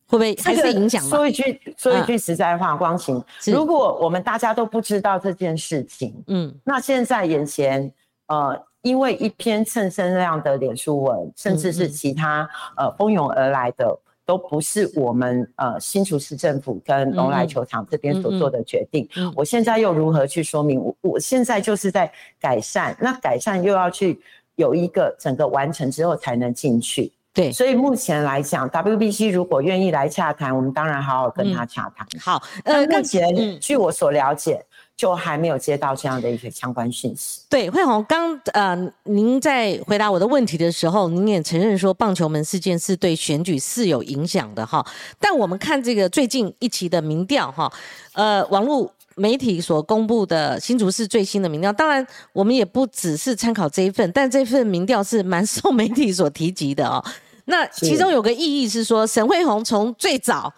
[0.06, 1.02] 会不会还是影响？
[1.04, 7.92] 说一句说一句实在话，光晴，如果我们大家都不知道这件事情，嗯，那现在眼前，
[8.28, 13.98] 呃，因为一篇蹭声量的脸书文，甚至是其他呃蜂拥而来的。
[14.28, 19.08] 都不是我们呃新竹市政府跟龙来球场这边所做的决定。
[19.34, 20.78] 我现在又如何去说明？
[20.78, 24.20] 我我现在就是在改善，那改善又要去
[24.56, 27.10] 有一个整个完成之后才能进去。
[27.32, 32.06] 对，所以目前来讲，WBC 如果愿意来洽谈，我们当然好好跟他洽谈。
[32.20, 34.62] 好，呃，目前据我所了解，
[34.98, 37.42] 就还没有接到这样的一些相关讯息。
[37.48, 44.84] 对，惠红刚呃，您在回答我的问题的时候，您也承认说棒球门事件是对选举是有影响的哈。
[45.20, 47.72] 但我们看这个最近一期的民调哈，
[48.14, 57.04] 呃，网络媒体所公布的新竹市最新的民调，当然我们也不只是参考这一份，但这份民调是蛮受媒体所提及的哦。
[57.44, 60.52] 那其中有个意义是说，沈慧红从最早。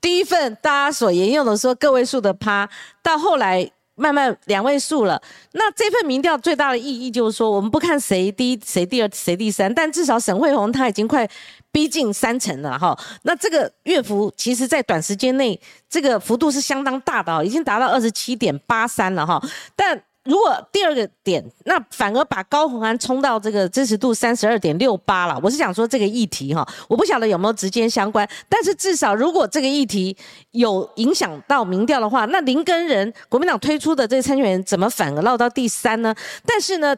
[0.00, 2.68] 第一份大家所沿用的说个位数的趴，
[3.02, 5.20] 到后来慢慢两位数了。
[5.52, 11.28] 那这份民调最大的意义就是说，我们不看谁第一、谁第二、谁第三，但至少沈慧红他已经快
[11.70, 12.98] 逼近三成了哈。
[13.22, 19.38] 那这个乐幅其实在短时间内，这个幅度是相当大的，已经达到二十七点八三了哈。
[19.76, 25.40] 但如果第二个点，那反而把高虹安冲到这个支持度三十二点六八了。
[25.42, 30.14] 我是想说这个议题哈，我不晓得有没有直接相关，但是至少如果这个议题
[30.50, 36.14] 有影响到民调的话，那林根人国民党推出的这个参选人怎么反而落到第三呢？
[36.44, 36.94] 但是呢，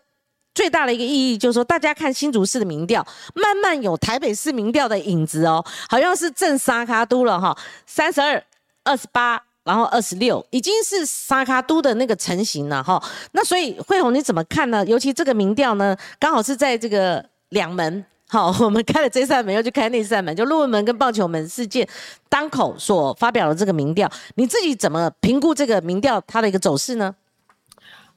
[0.53, 3.07] 最大的一个意义就是说，大家看新竹市的民调，
[3.37, 7.57] 慢慢有台北市民调的影子哦，好像是正沙卡都了哈，
[7.87, 8.43] 三十二
[8.83, 9.45] 二十八。
[9.65, 14.85] 然后二十六已经是沙卡都的那个成型了哈，那所以慧红你怎么看呢？
[14.87, 21.89] 尤其这个民调呢，刚好是在这个两门，好， 我们开了这扇门，又去开那扇门，就论文门跟棒球门事件
[22.29, 27.15] 当口所发表的这个民调，你自己怎么评估这个民调它的一个走势呢？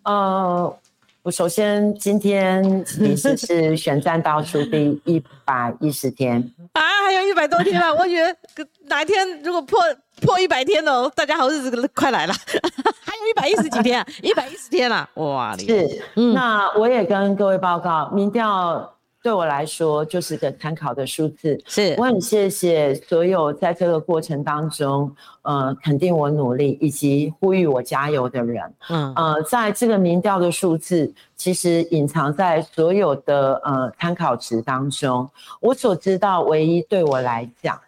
[0.03, 0.77] 呃，
[1.25, 6.39] 我首先今天 其实是选战倒数第一百一十天
[6.73, 8.37] 啊，还有一百多天了，我觉得
[8.83, 9.79] 哪一天如果破。
[10.21, 12.33] 破一百天哦，大家好日子快来了，
[13.03, 15.53] 还有一百一十几天，一百一十天了，哇！
[15.57, 15.85] 是，
[16.33, 18.94] 那我也跟各位报告，民调
[19.25, 21.59] 对我来说就是个参考的数字。
[21.65, 25.11] 是，我很谢谢所有在这个过程当中，
[25.41, 28.71] 呃，肯定我努力以及呼吁我加油的人。
[28.87, 35.27] 嗯，呃，在这个民调的数字，其实隐藏在所有的呃参考值当中。
[35.59, 37.79] 我所知道，唯一对我来讲。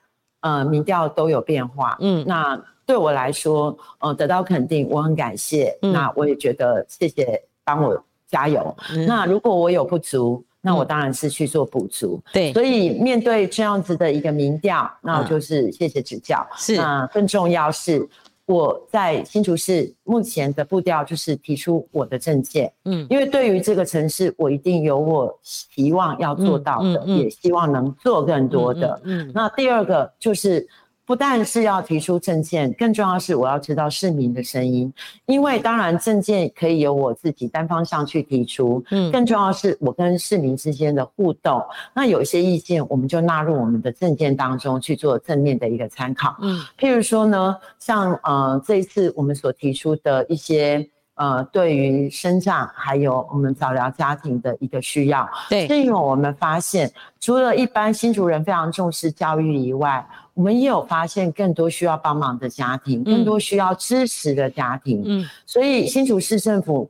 [0.42, 8.76] 呃，民调都有变化，嗯，那对我来说，呃，得到肯定，我很感谢，那我也觉得谢谢帮我加油。
[9.08, 12.22] 那如果我有不足，那我当然是去做补足。
[12.34, 16.46] 对，所以面对这样子的一个民调，那我就是谢谢指教。
[16.58, 18.08] 是，那更重要是。
[18.46, 29.02] 我在新竹市目前的步调就是提出我的政见，嗯，因为对于这个城市，我一定有我希望要做到的，也希望能做更多的。
[29.04, 30.66] 嗯，那第二个就是。
[31.08, 34.94] 不但是要提出政见，更重要是我要知道市民的声音。
[35.26, 41.64] 因为当然政见可以由我自己单方向去提出，嗯，更重要是我跟市民之间的互动。
[41.94, 46.36] 那有一些意见，我们就纳入我们的政见当中去做正面的一个参考。
[46.42, 50.86] 嗯，譬如说呢，像呃这一次我们所提出的一些
[51.18, 60.08] 呃对于生长还有我们早疗家庭的一个需要，对，是因为我们发现除了一般新竹人非常重视教育以外。
[60.38, 65.02] 我们也有发现更多需要帮忙的家庭，更多需要支持的家庭。
[65.04, 66.88] 嗯，所以新竹市政府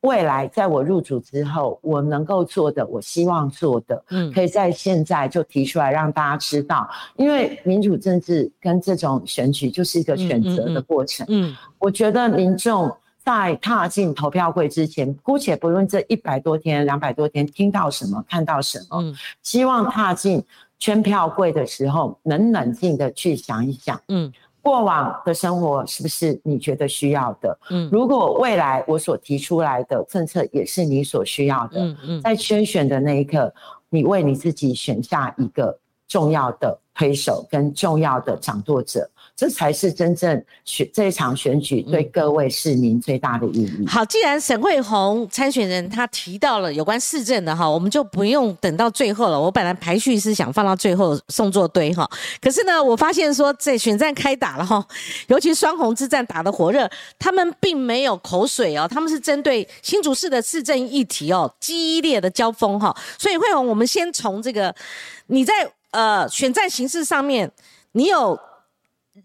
[0.00, 6.90] 未来在我入主之后，我能够做的，我希望做的，嗯，可以在现在就提出来让大家知道。
[7.14, 11.24] 因为民主政治跟这种选举就是一个选择的过程。
[11.28, 12.92] 嗯，我觉得民众
[13.30, 20.44] 在踏进投票柜之前，姑且不论这一百多天、两百多天听到什么、看到什么，希望踏进。
[20.82, 27.58] 圈票柜的时候，能冷静的去想一想，嗯，过往的生活是不是你觉得需要的？
[27.68, 33.52] 嗯，如果未来我所提出来的政策也是你所需要的，嗯嗯，在圈选的那一刻，
[33.90, 39.06] 你为你自己选下一个重要的推手跟重要的掌舵者。
[39.40, 43.86] 这才是真正选这一场选举对各位市民最大的意义。
[43.86, 49.40] 好，既然沈慧红参选人他提到了有关市政的哈，我们就不用等到最后了。
[49.40, 52.06] 我本来排序是想放到最后送作堆哈，
[52.38, 54.86] 可是呢，我发现说这选战开打了哈，
[55.28, 56.86] 尤其双红之战打得火热，
[57.18, 62.94] 他们并没有口水哦，他们是针对新竹市的市政议题哦，激烈的交锋哈。
[63.16, 64.74] 所以慧红，我们先从这个
[65.28, 65.54] 你在
[65.92, 67.50] 呃选战形式上面，
[67.92, 68.38] 你有。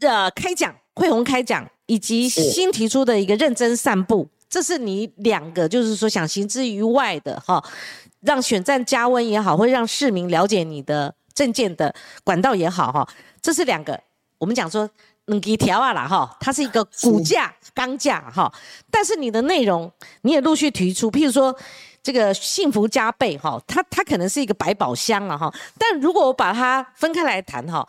[0.02, 7.64] 呃，开讲，慧红开讲，以及新提出的一个认真散步，这是你两个，就是说想行之于外的哈，
[8.22, 13.08] 让选战加温也好，或让市民了解你的政见的管道也好哈，
[13.42, 14.00] 这是两个。
[14.38, 14.90] 我们讲说
[15.26, 18.52] 能给调啊啦哈，它是一个骨架钢架哈，
[18.92, 21.56] 但是你的内容你也陆续提出，譬如说
[22.04, 27.88] 这个幸福加倍哈，它它可能是一个百宝箱了哈，但如果我把它分开来谈哈。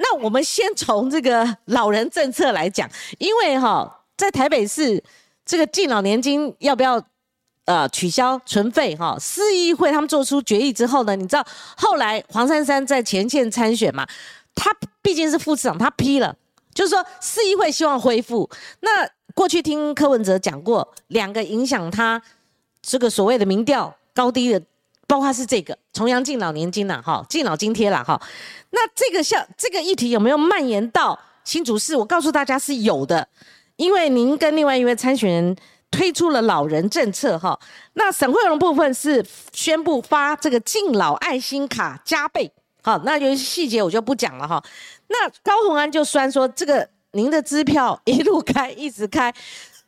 [0.00, 5.02] 那我们先从这个老人政策来讲，因为哈，在台北市
[5.44, 7.02] 这个敬老年金要不要
[7.66, 9.16] 呃取消存废哈？
[9.20, 11.44] 市议会他们做出决议之后呢，你知道
[11.76, 14.06] 后来黄珊珊在前线参选嘛？
[14.54, 16.34] 他毕竟是副市长，他批了，
[16.72, 18.48] 就是说市议会希望恢复。
[18.80, 22.20] 那过去听柯文哲讲过，两个影响他
[22.82, 24.62] 这个所谓的民调高低的，
[25.08, 28.20] 包括是这个重阳敬老年金呐，哈，敬老津贴了哈。
[28.70, 31.96] 那这个像这个议题有没有蔓延到新竹市？
[31.96, 33.26] 我告诉大家是有的，
[33.76, 35.56] 因为您跟另外一位参选人
[35.90, 37.58] 推出了老人政策哈。
[37.94, 42.52] 那沈惠荣部分是宣布发这个敬老爱心卡加倍。
[42.82, 44.62] 好，那有些细节我就不讲了哈。
[45.08, 49.34] 那高鸿安就虽然说这个您的支票一路开一直开，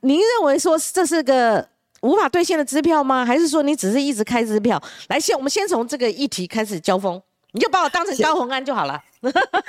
[0.01, 1.69] 您认为说这是个
[2.01, 3.25] 无法兑现的支票吗？
[3.25, 4.83] 还是说你只是一直开支票？
[5.09, 7.21] 来，先我们先从这个议题开始交锋，
[7.53, 9.03] 你就把我当成高红安就好了。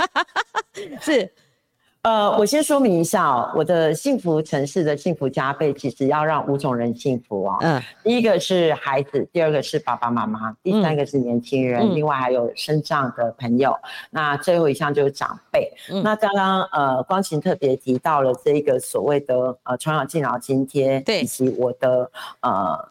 [1.01, 1.31] 是。
[2.03, 7.57] 呃，我先说明一下哦，我的幸福城市的幸福加倍，其实要让五种人幸福哦。
[7.61, 13.77] 嗯，第一个是孩子，第二个是爸爸妈妈，第三个是年轻人，另外还有身障的朋友，
[14.09, 15.71] 那最后一项就是长辈。
[16.03, 22.09] 那刚刚呃，光晴特别提到了这个所谓的呃重阳敬老津贴，对，以及我的
[22.39, 22.90] 呃。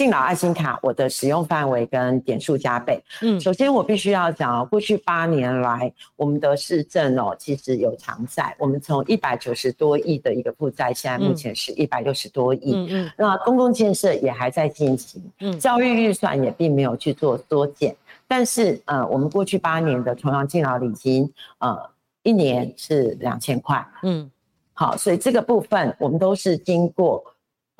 [0.00, 2.98] 敬老爱心卡，我的使用范围跟点数加倍。
[3.20, 12.72] 嗯，首先我必须要讲哦，过去八年来，我们的市政哦，其实有偿债，我们从一百九十多亿的一个负债，现在目前是一百六十多亿。
[12.74, 17.94] 嗯嗯，那公共建设也还在进行，嗯，教育预算也并没有去做缩减。
[18.26, 21.78] 但是，呃，我们过去八年的同样敬老礼金，呃，
[22.22, 23.86] 一年是两千块。
[24.02, 24.30] 嗯，
[24.72, 27.22] 好，所以这个部分我们都是经过。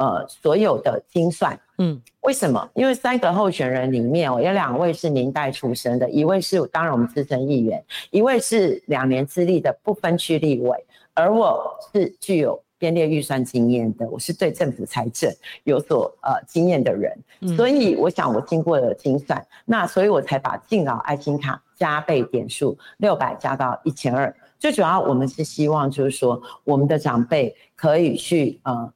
[0.01, 2.67] 呃，所有的精算，嗯，为什么？
[2.73, 15.31] 因为三个候选人里面，我有两位是明代出身的，一位是当然我们资深议员，一位是两年资历的不分区立委，而我是具有编列预算经验的，我是对政府财政
[15.65, 17.15] 有所呃经验的人，
[17.55, 28.91] 所以我想我经过了精算，那所以我才把敬老爱心卡加倍点数六百加到一千二，最主要我们是希望就是说我们的长辈可以去呃。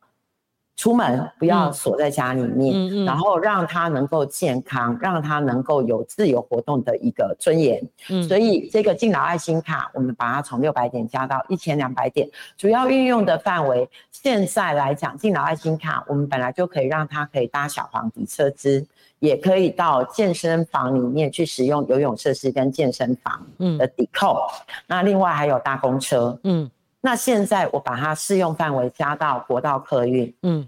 [0.77, 7.81] 出门不要锁在家里面，然后让他能够健康，让他能够有自由活动的一个尊严。
[8.27, 18.85] 所以这个敬老爱心卡，我们把它从六百点加到一千两百点，主要运用的范围，现在来讲，敬老爱心卡我们本来就可以让他可以搭小黄抵车资，
[19.21, 23.47] 也可以到健身房里面去使用游泳设施跟健身房
[23.79, 24.41] 的抵扣。
[24.89, 26.69] 那另外还有搭公车，嗯。
[27.05, 30.67] 那现在我把它适用范围加到国道客运，嗯，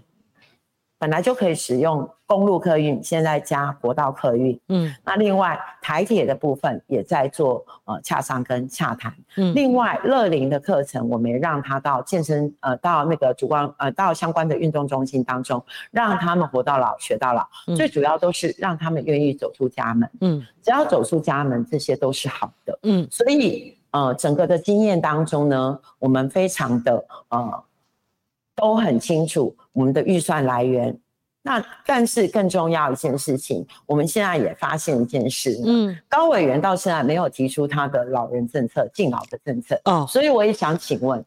[0.99, 23.75] 本来就可以使用公路客运，现在加国道客运，嗯，那另外台铁的部分也在做呃洽商跟洽谈，嗯，另外乐龄的课程，我们也让他到健身呃到那个主光呃到相关的运动中心当中，让他们活到老学到老，最主要都是让他们愿意走出家门，嗯，只要走出家门，这些都是好的，嗯，所以。
[23.97, 27.63] 呃，整个的经验当中呢，我们非常的呃
[28.55, 30.95] 都很清楚我们的预算来源。
[31.41, 41.23] 那但是更重要一件事情，我们现在也发现一件事，嗯，高委员到现在没有提出他的老人政策、敬老的政策哦，所以我也想请问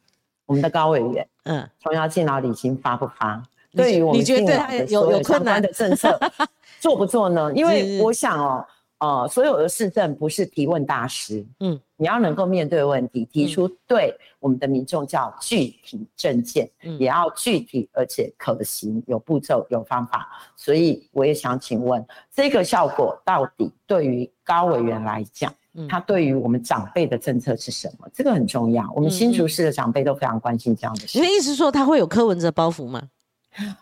[0.46, 3.42] 我们的高委员，嗯，重要敬老礼金发不发？
[3.72, 6.20] 对于我们敬老的所有相关的政策，
[6.78, 7.52] 做不做呢？
[7.52, 8.64] 因为我想哦。
[9.00, 20.28] 呃，所有的市政不是提问大师，嗯，你要能够面对问题，提出对我们的民众叫具体政见，也要具体而且可行，有步骤有方法。
[20.54, 25.50] 所以我也想请问，这个效果到底对于高委员来讲，
[25.88, 28.06] 他对于我们长辈的政策是什么？
[28.12, 28.86] 这个很重要。
[28.94, 31.18] 我们新竹市的长辈都非常关心这样的事。
[31.18, 33.02] 你的意思说他会有柯文哲包袱吗？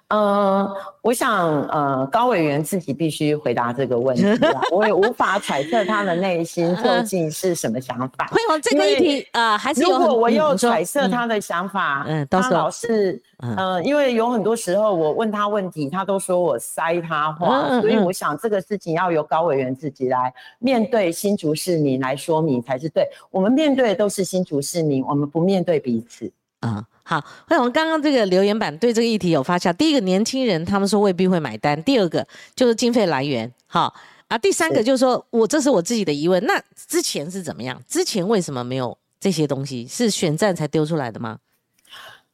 [0.09, 4.25] 呃，我想，呃，高委员自己必须回答这个问题，
[4.73, 8.27] 我也无法揣测他的内心究竟是什么想法。
[8.29, 13.21] 会有这个议题呃，还是如果我又揣测他的想法，嗯，他老是，
[13.57, 23.07] 呃，因为有很多时候我问他问题，他都说我塞他话，所以我想这个事情要由高委员自己来面对新竹市民来说明才是对。
[23.31, 26.33] 我们面对的都是新竹市民，我们不面对彼此。
[26.61, 26.83] 啊。
[27.09, 29.73] 好，慧红刚刚这个留言板对这个议题有发酵。
[29.73, 33.95] 第一个，年轻人他们说未必会买单；第二个就是经费来源，好
[34.29, 36.45] 啊；第三个就是说我这是我自己的疑问。
[36.45, 37.83] 那之前是怎么样？
[37.89, 39.87] 之前为什么没有这些东西？
[39.87, 41.39] 是选战才丢出来的吗？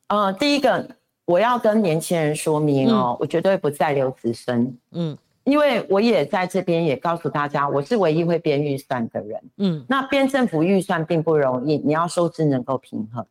[0.09, 0.85] 呃，第一个
[1.25, 4.77] 我要跟年轻人说明哦，我绝对不再留子孙。
[4.91, 9.41] 嗯，因为我也在这边也告诉大家，我是唯一会编预算的人。
[9.59, 13.25] 嗯，那编政府预算并不容易，你要收支能够平衡。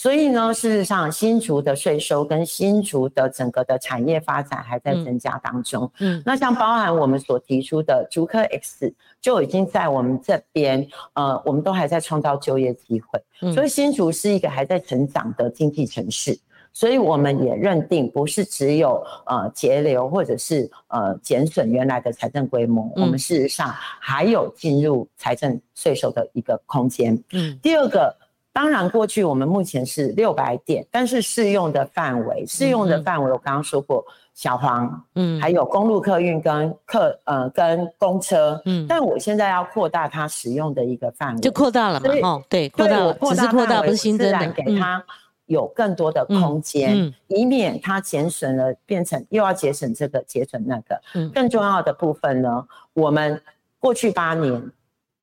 [0.00, 5.90] 所以呢，事实上新竹的税收跟新竹的整个的产业发展还在增加当中。
[5.98, 13.52] 嗯，那像包含我们所提出的竹科 X，就已经在我们这边，呃，我们都还在创造就业机会。
[13.52, 16.38] 所以新竹是一个还在成长的经济城市。
[16.72, 27.20] 所以我们也认定，不是只有呃节流或者是呃减损原来的财政规模，我们事实上还有进入财政税收的一个空间。
[27.32, 28.14] 嗯，第二个，
[28.58, 34.04] 当然过去我们目前是六百点，但是适用的范围，适用的范围我刚刚说过，
[34.34, 45.00] 小黄，嗯，还有公路客运跟客呃跟公车，嗯，但我现在要扩大它使用的一个范围，就扩大了嘛，哦，对，扩大，只是扩大不是新增的，给它。
[45.46, 51.00] 有更多的空间，以免它减损了，变成又要节省这个节省那个。
[51.32, 53.40] 更重要的部分呢，我们
[53.78, 54.70] 过去八年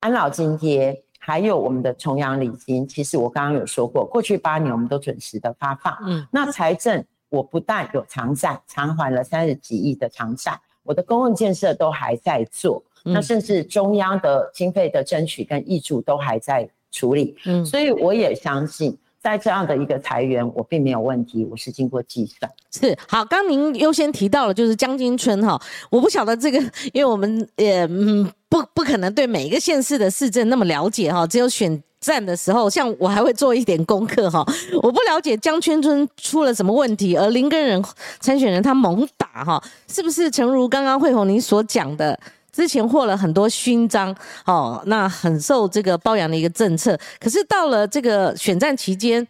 [0.00, 5.92] 安老津贴还有我们的重阳礼金，其实我刚刚有说过，过去八年我们都准时的发放。
[6.06, 17.36] 嗯，那财政我不但有偿债偿还了三十几亿的偿债，我的公共建设都还在做，那甚至中央的经费的争取跟益助都还在处理。
[17.44, 18.96] 嗯，所以我也相信。
[19.26, 22.48] 在这样的一个裁员，我并没有问题，我是经过计算。
[22.70, 25.60] 是好，刚您优先提到了就是将军村哈，
[25.90, 26.60] 我不晓得这个，
[26.92, 34.46] 因为我们也嗯不不可能对每一个县市的市政那么了解哈，只有选战的时候，像我还会做一点功课哈，
[34.80, 37.84] 我不了解将军村出了什么问题，而林根人
[38.20, 42.16] 参选人他猛打哈，是不是诚如刚刚惠红您所讲的？
[42.56, 46.98] 之前获了很多勋章，哦，那很受这个褒扬的一个政策。
[47.20, 49.24] 可是到了这个选战期间，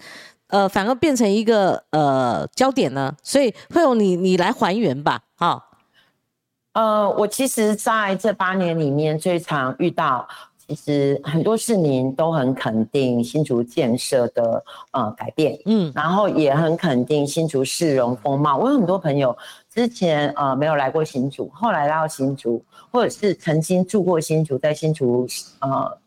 [0.47, 3.13] 呃，反而变成一个呃焦点呢。
[3.25, 5.61] 所以会有你你来还原吧，好。
[6.75, 10.29] 呃，我其实在这八年里面最常遇到，
[10.65, 14.63] 其实很多市民都很肯定新竹建设的
[14.93, 18.57] 呃改变，嗯，然后也很肯定新竹市容风貌。
[18.57, 19.37] 我有很多朋友。
[19.77, 25.27] 之前呃没有来过新竹，后来来到新竹，或者是曾经住过新竹，在新竹
[25.61, 25.99] 呃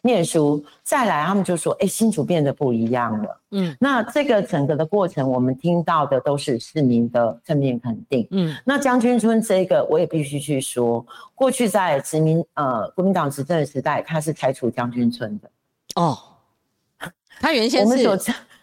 [0.00, 3.40] 念书，再来他们就说，哎，新竹变得不一样了。
[3.50, 8.26] 嗯，那这个整个的过程，我们听到的都是市民的正面肯定。
[8.30, 11.04] 嗯，那将军村这个，我也必须去说，
[11.34, 15.50] 过去在殖民呃国民党执政的时代，他是拆除将军村的。
[15.96, 16.16] 哦，
[17.38, 18.08] 他原先是。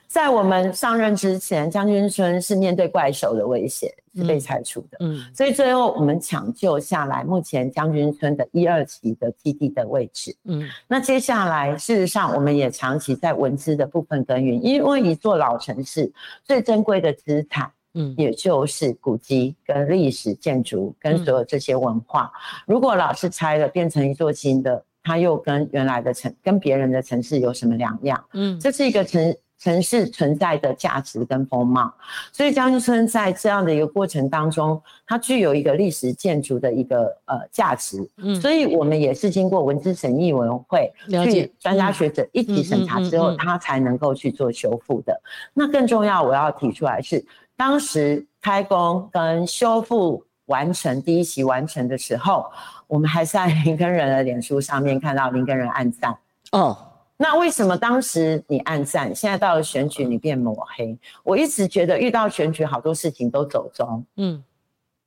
[0.08, 4.98] 在我们上任之前，将军村是面对怪兽的威胁，是被拆除的。
[5.02, 10.34] 嗯，所以最后我们抢救下来，目前将军村的一二期的基地的位置。
[10.46, 16.12] 嗯，那接下来事实上我们也长期在文资的部分耕耘，因为一座老城市
[16.44, 22.32] 最珍贵的资产，嗯，也就是古迹跟历史建筑跟所有这些文化。
[22.66, 28.24] 如果老是拆了，变成一座新的，它又跟原来的城跟别人的城市有什么两样？
[28.34, 29.36] 嗯，这是一个城。
[29.60, 31.92] 城市存在的价值跟风貌，
[32.32, 38.08] 所以将军村在这样的一个过程当中，它具有一个历史建筑的一个呃价值。
[38.18, 40.94] 嗯，所以我们也是经过文资审议委员会
[41.26, 45.20] 去专家学者一起审查之后，它才能够去做修复的。
[45.54, 52.46] 那更重要，我要提出来是，当时开工跟修复完成第一期完成的时候，
[52.86, 56.16] 我们还在林根人的脸书上面看到林根人暗赞
[56.52, 56.78] 哦。
[57.20, 60.96] 那为什么当时你暗赞，现在到了选举你变抹黑？
[61.24, 64.44] 我一直觉得遇到选举好多事情都走中，嗯，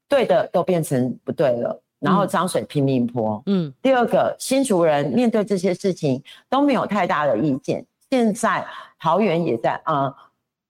[0.09, 3.73] 对的都变成不对了，然后脏水拼命泼，嗯。
[3.81, 8.67] 第二个新竹人面对这些事情都没有太大的意见，现在
[8.99, 10.13] 桃园也在啊，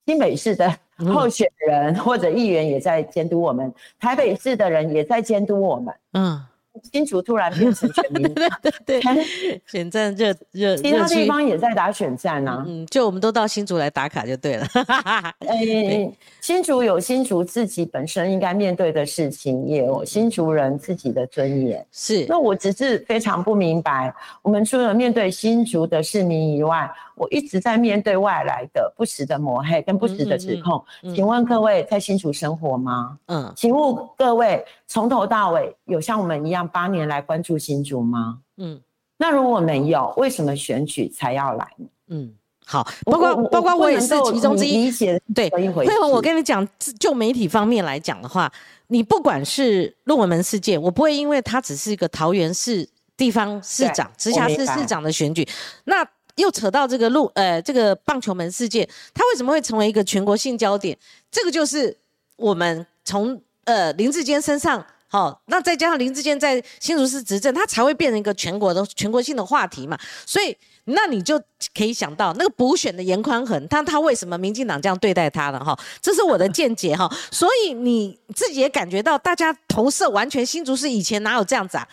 [0.04, 0.70] 新北市的
[1.06, 6.46] 候选人或者议员也在监督我们，台北市的人也在监督我们，嗯。
[6.92, 12.64] 新竹突然变成全民， 对对对， 选战热热，其他地方也在打选战啊。
[12.66, 14.66] 嗯，就我们都到新竹来打卡就对了。
[15.46, 16.10] 哎，
[16.40, 21.84] 新竹有新竹自己本身应该面对的事情，也有新竹人自己的尊严。
[21.90, 26.90] 是，那我只是非常不明白，我们除了面对新竹的市民以外。
[27.16, 30.82] 我一直在面对外来的不实的抹黑跟不实的指控，
[31.14, 33.18] 请问各位在新竹生活吗？
[33.26, 38.40] 嗯，请问各位从头到尾有像我们一样八年来关注新竹吗？
[38.56, 38.80] 嗯，
[39.16, 41.86] 那如果没有，为什么选举才要来呢？
[42.08, 42.34] 嗯，
[42.64, 44.84] 好，包括包括我也是其中之一。
[44.84, 46.66] 理解对，慧红，我跟你讲，
[46.98, 48.52] 就媒体方面来讲的话，
[48.88, 55.46] 你不管是论文门事件，我不会因为它只是一个桃园市地方市长、直辖市市长的选举，
[55.84, 56.06] 那。
[56.36, 60.96] 又扯到这个路，呃，这个棒球门事件，它为什么会成为一个全国性焦点？
[61.30, 61.94] 这个就是
[62.36, 64.82] 我们从呃林志坚身上
[65.12, 69.98] 好，那再加上林志坚在新竹市执政，他才会变成一个全国的全国性的话题嘛。
[70.24, 71.36] 所以，那你就
[71.74, 75.76] 可以想到那个补选的严宽恒，他他为什么民进党这样对待他了哈？
[76.00, 77.10] 这是我的见解哈。
[77.32, 81.88] 所以你自己也感觉到，大家投射完全新竹市以前哪有这样子啊？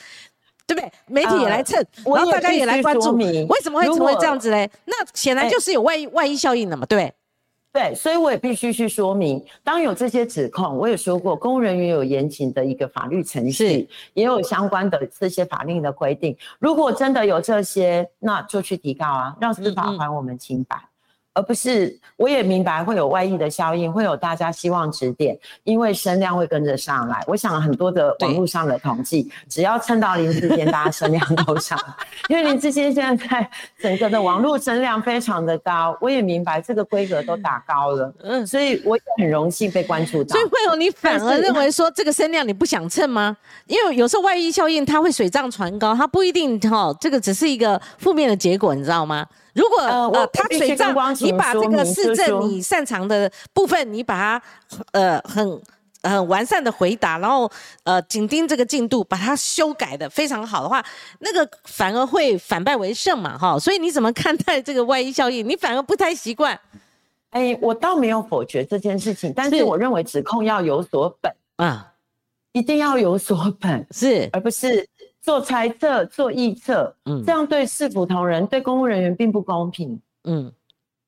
[0.68, 0.92] 对不对？
[1.08, 4.70] 媒体也来蹭，然后大家也来关注，为什么会成为这样子嘞？
[4.86, 7.00] 那显然就是有外外溢效应的嘛，对。
[7.00, 7.14] 对，
[7.94, 16.36] 所以我也必须去说明，当有这些指控，我也说过，公务人员有严谨的一个法律程序，也有相关的这些法令的规定。
[16.58, 20.76] 如果真的有这些，那就去提告啊，让司法还我们清白。
[21.38, 27.24] 而不是，我也明白会有外溢的效应，会有大家希望指点，因为声量会跟着上来。
[27.28, 31.78] 我想很多的网络上的统计，只要蹭到林志坚，大家声量都上。
[32.28, 33.48] 因为林志坚现在在
[33.80, 40.34] 整个的网络声量非常的高，我也明白这个规格都打高了，嗯，所以我也很荣幸被关注到。
[40.34, 43.38] 所以会有你反而认为说这个声量你不想蹭吗？
[43.68, 49.24] 因为有时候外溢效应它会水涨船高，它不一定哈，这个只是一个负面的结果，你知道吗？
[49.58, 54.42] 如果呃，他水账，你把这个市政你擅长的部分，你把它
[54.92, 55.62] 呃很
[56.04, 57.52] 很完善的回答，然后
[57.84, 60.86] 呃紧盯这个进度，把它修改的非常好的话，
[61.22, 63.58] 那个反而会反败为胜嘛，哈。
[63.58, 65.48] 所以你怎么看待这个外溢效应？
[65.50, 66.60] 你反而不太习惯。
[67.32, 71.92] 哎，我倒没有否决这件事情，但是我认为指控要有所本啊，
[72.52, 74.88] 一定要有所本，是而不是。
[75.28, 80.00] 做猜测、做臆测，嗯，这样对市府同仁、对公务人员并不公平。
[80.24, 80.50] 嗯，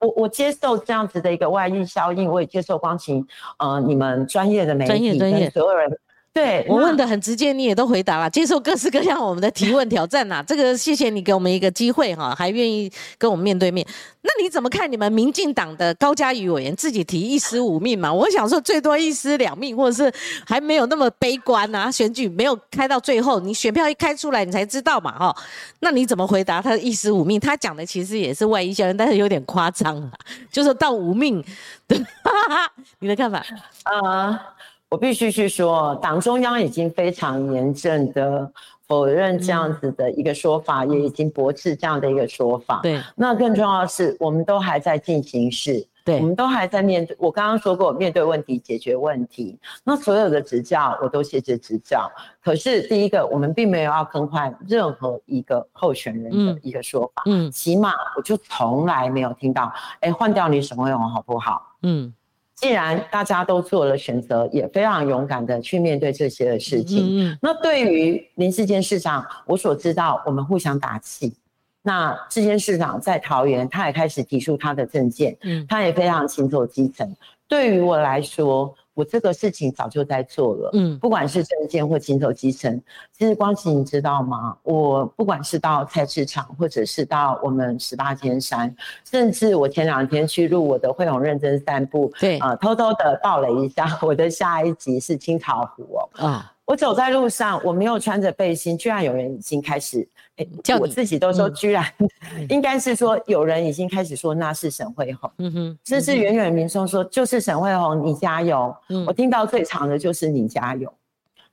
[0.02, 3.26] 我我接受这样子的一个外溢效应，我也接受光晴，
[3.60, 5.90] 呃，你们专业的媒体跟所有人。
[6.32, 10.44] 对我问的很直接，你也都回答了，接受各式各样我们的提问挑战呐。
[10.48, 13.86] 这个谢谢你给我们一个机会哈，还愿意跟我们面对面。
[14.22, 18.14] 那你怎么看你们民进党的高嘉瑜委员自己提一尸五命嘛？
[18.14, 20.14] 我想说最多一尸两命，或者是
[20.46, 21.92] 还没有那么悲观啊。
[21.92, 25.36] 选举没有开到最后，你选票一开出来，你才知道嘛哈。
[25.80, 27.40] 那你怎么回答他一尸五命？
[27.40, 30.12] 他讲的其实也是外衣效应，但是有点夸张啊，
[30.52, 31.44] 就是到无命。
[33.00, 33.44] 你的看法？
[33.84, 34.56] 啊。
[34.90, 38.52] 我必须去说，党中央已经非常严正的
[38.88, 42.80] 否认这样子的一个说法，也已经驳斥这样的一个说法。
[42.82, 47.16] 对，那更重要的是，我们都还在进行式，对，我们都还在面对。
[47.20, 49.60] 我刚刚说过，面对问题，解决问题。
[49.84, 52.12] 那所有的执教，我都谢谢执教。
[52.44, 57.22] 可是，第一个，我们并没有要更换任何一个候选人的一个说法。
[57.28, 61.62] 嗯，起码我就从来没有听到，哎，换掉你沈惠荣好不好？
[61.84, 62.12] 嗯。
[62.60, 67.38] 既然大家都做了选择，也非常勇敢的去面对这些的事情。
[67.42, 71.34] 那对于林世坚市长，我所知道，我们互相打气。
[71.82, 77.16] 那世坚市长在桃园，他也开始提出他的政见，嗯，他也非常勤走基层。
[77.48, 82.82] 对于我来说，我这个事情早就在做了，嗯，不管是证件或行走基层，
[83.18, 84.58] 其实光启你知道吗？
[84.64, 88.76] 我不管是到菜市场，或者是到我们十八尖山，
[89.10, 96.54] 甚至我前两天去录我的惠宏认真散步，对，啊，偷偷的报了一下，我的下一集是青草湖哦，啊。
[96.70, 100.46] 我走在路上，我没有穿着背心，居然有人已经开始，哎，
[100.80, 101.84] 我自己都说，居然
[102.48, 108.72] 应该是说有人已经开始说那是沈慧红，嗯哼，甚至远远民众说就是沈慧红，你加油，
[109.08, 110.94] 我听到最长的就是你加油。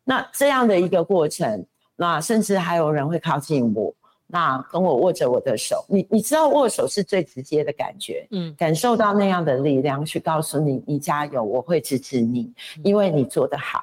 [0.05, 1.65] 那这样的一个过程，
[1.97, 3.95] 那甚至还有人会靠近我，
[4.27, 12.53] 那跟我握着我的手，你你知道握手是最直接的感觉，嗯，感受到那样的力量去告诉你，你加油，我会支持你，
[12.85, 13.83] 因为你做得好。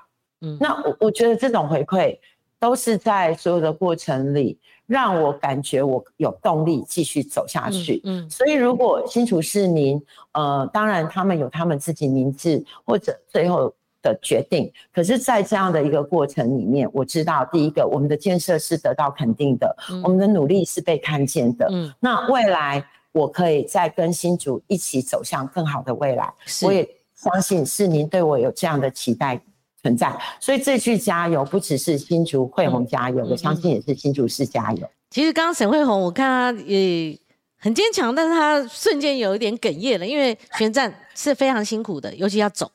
[0.59, 2.17] 那我我觉得这种回馈
[2.59, 8.01] 都是在所有的过程里，让我感觉我有动力继续走下去。
[8.03, 10.01] 嗯，所以如果新竹市民，
[10.33, 21.67] 呃，当然他们有他们自己名字或者最后的决定，可是，在这样的一个过程里面，我知道第一个，我们的建设是得到肯定的，我们的努力是被看见的。
[21.71, 26.33] 嗯，那未来我可以再跟新竹一起走向更好的未来。
[26.63, 29.41] 我也相信市民对我有这样的期待。
[29.83, 34.89] 存在，所以这句加油不只是新竹惠红加油，我相信也是新竹市加油。
[35.09, 37.19] 其实刚刚沈惠红，我看他也
[37.57, 42.71] 很坚强，但是他瞬间有一点哽咽了，因为选战是非常辛苦的，尤其要走，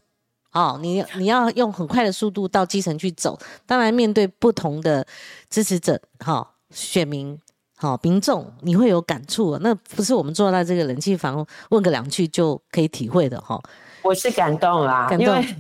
[0.53, 5.07] 哦，你你要用很快的速度到基层去走，当然面对不同的
[5.49, 7.39] 支持者，哈，选民，
[7.75, 13.59] 好民众，你会有感触，那不是我们坐在这个冷气房问个两句就可以体会的，哈。
[14.03, 15.57] 我是感动啦，因为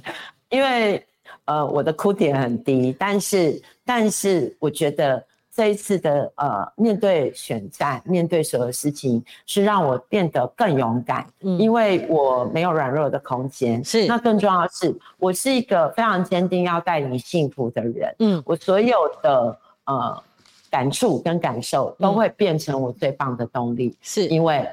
[0.51, 1.03] 因为。
[1.49, 13.83] 呃，我的哭点很低，但是但是我觉得这一次的呃面对选战，面对所有事情，是让我变得更勇敢，嗯，因为我没有软弱的空间。
[13.83, 18.15] 是，那更重要的是，我是一个非常坚定要带你幸福的人。
[18.19, 20.23] 嗯，我所有的呃
[20.71, 23.97] 感触跟感受都会变成我最棒的动力。
[24.03, 24.69] 是因为。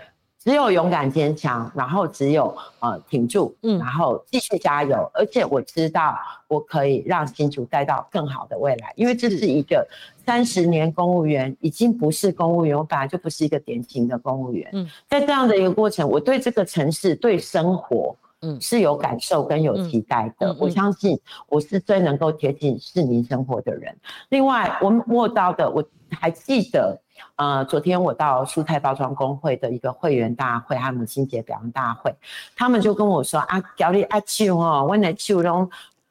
[0.45, 5.09] 只有勇敢坚强，然后只有呃挺住，嗯，然后继续加油。
[5.11, 6.15] 而且我知道
[6.47, 9.87] 我可以让新竹带到更好的未来，因为这是一个
[10.23, 14.69] 三十年公务员，已经不是公务员，我本来就不是一个典型的公务员。
[14.73, 20.55] 嗯，在这样的一个过程，我对这个城市、对生活，嗯，是有感受跟有期待的。
[20.59, 21.19] 我相信
[21.49, 23.97] 我是最能够贴近市民生活的人。
[24.29, 27.01] 另外，我摸到的，我还记得。
[27.35, 32.15] 呃，昨天我到蔬菜包装工会的一个会员大会，还有母亲节表扬大会，
[32.55, 35.69] 他们就跟我说啊，叫你阿舅哦，我的手拢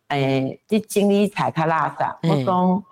[0.09, 2.85] 诶，你经理踩卡拉萨，我讲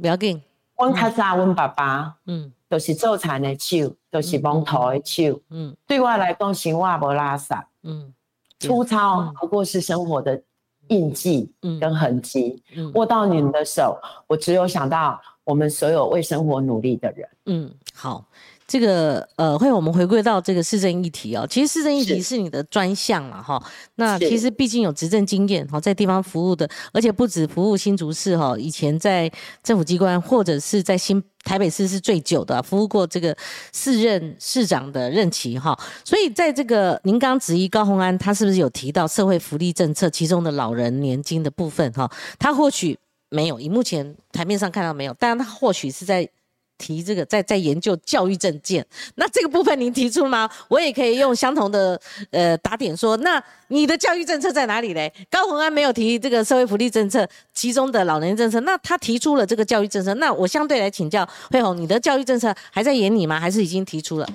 [0.00, 0.42] 不要紧，
[0.74, 8.12] 我较早阮爸爸，嗯，都是做菜的手，都是蒙头的手，嗯，对我来讲，生活无拉萨，嗯，
[8.58, 10.42] 粗糙不过是生活的
[10.88, 12.62] 印记跟痕迹，
[12.94, 15.20] 握到你们的手，我只有想到。
[15.46, 18.26] 我们所有为生活努力的人，嗯，好，
[18.66, 21.46] 这个呃，会我们回归到这个市政议题哦。
[21.48, 23.62] 其实市政议题是你的专项了哈。
[23.94, 29.30] 那其实毕竟有执政经验哈，在地方服务的，而且不止服务新竹市哈，以前在
[29.62, 33.36] 政府机关或者是在新台北市是最久的，服务过这个
[33.70, 35.78] 四任市长的任期哈。
[36.04, 42.10] 所以在这个您刚质疑高鸿安，他是不是有提到社会福利政策其中的老人年金的部分哈？
[42.36, 42.98] 他或许。
[43.28, 46.28] 没有，以目前台面上看到没有，但他或许是在
[46.78, 48.86] 提这个，在在研究教育证件。
[49.14, 50.48] 那这个部分您提出吗？
[50.68, 51.98] 我也可以用相同的
[52.30, 55.12] 呃打点说，那你的教育政策在哪里嘞？
[55.30, 63.40] 高鸿安没有提这个社会福利政策其中的老年政策，那他提出了这个教育政策，那我相对来请教慧红，你的教育政策还在眼里吗？
[63.40, 64.28] 还是已经提出了？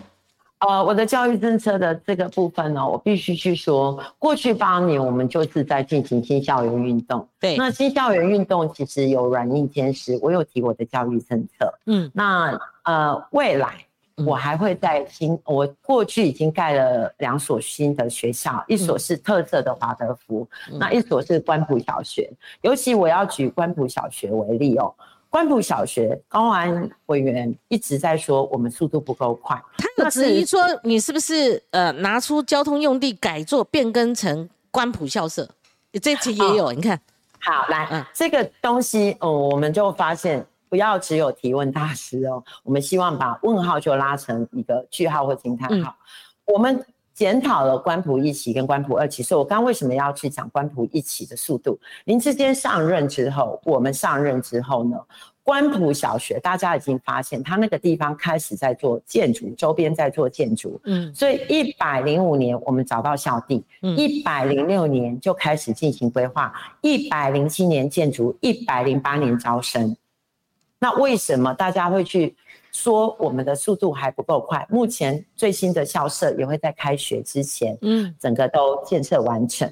[0.62, 7.28] 呃，我的教育政策的这个部分呢，我必须去说，过去八年我们就是在进行新校园运动。
[7.40, 10.20] 对，那新校园运动其实有软硬兼施。
[10.22, 13.74] 我有提我的教育政策，嗯，那呃，未来
[14.24, 22.32] 我还会在新，我过去已经盖了两所新的学校，一所是特色的华德福，那一所是关埔小学。
[22.62, 24.94] 尤其我要举关埔小学为例哦。
[25.32, 35.50] 关埔小学高安委员一直在说我们速度不够快，他有质疑说你是不是呃拿出交通用地改作变更成关埔校舍？
[36.02, 37.00] 这题也有，你看。
[37.40, 45.96] 好，来，嗯，这个东西，哦，我们就发现不要只有提问大师哦，我们希望把问号就拉成一个句号或惊叹号，
[46.46, 46.86] 我们。
[47.22, 51.80] 检讨了官埔一期跟官埔二期，所以我刚刚为什么要去讲官埔一期的速度？
[52.06, 54.98] 林志坚上任之后，我们上任之后呢，
[55.44, 66.52] 官埔小学大家已经发现，他那个地方开始在做建筑，周边在做建筑，嗯，所以一百零五年我们找到校地，一百零六年就开始进行规划，
[66.82, 69.96] 一百零七年建筑，一百零八年招生。
[70.80, 72.36] 那为什么大家会去？
[72.72, 79.70] 说我们的速度还不够快，目前最新的校舍也会在开学之前，嗯，整个都建设完成。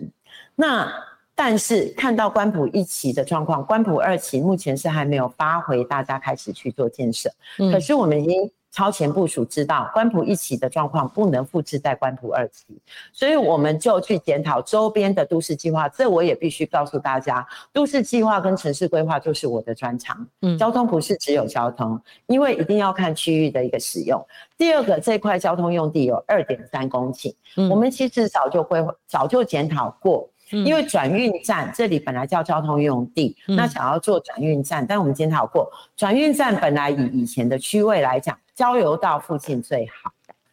[0.56, 0.92] 那
[1.36, 7.32] 但是看到关埔一期的状况，关埔二期目前是还没有发回大家开始去做建设，
[7.72, 8.52] 可是我们已经。
[8.72, 12.66] 超前部署，知道关埔一期的状况不能复制在关埔二期，
[13.12, 15.90] 所以我们就去检讨周边的都市计划。
[15.90, 20.28] 这我也必须告诉大家，都市计划跟城市规划就是我的专长。
[20.42, 24.24] 嗯，交通不是只有交通，因为一定要看区域的一个使用。
[24.58, 27.34] 第二个，这块交通用地有二点三公顷，
[27.70, 30.30] 我们其实早就规划，早就检讨过。
[30.52, 38.38] 因为转运站这里本来叫交通用地，那想要做转运站，但我们检讨过，转运站本来以以前的区位来讲。
[38.56, 40.12] 交流道附近最好，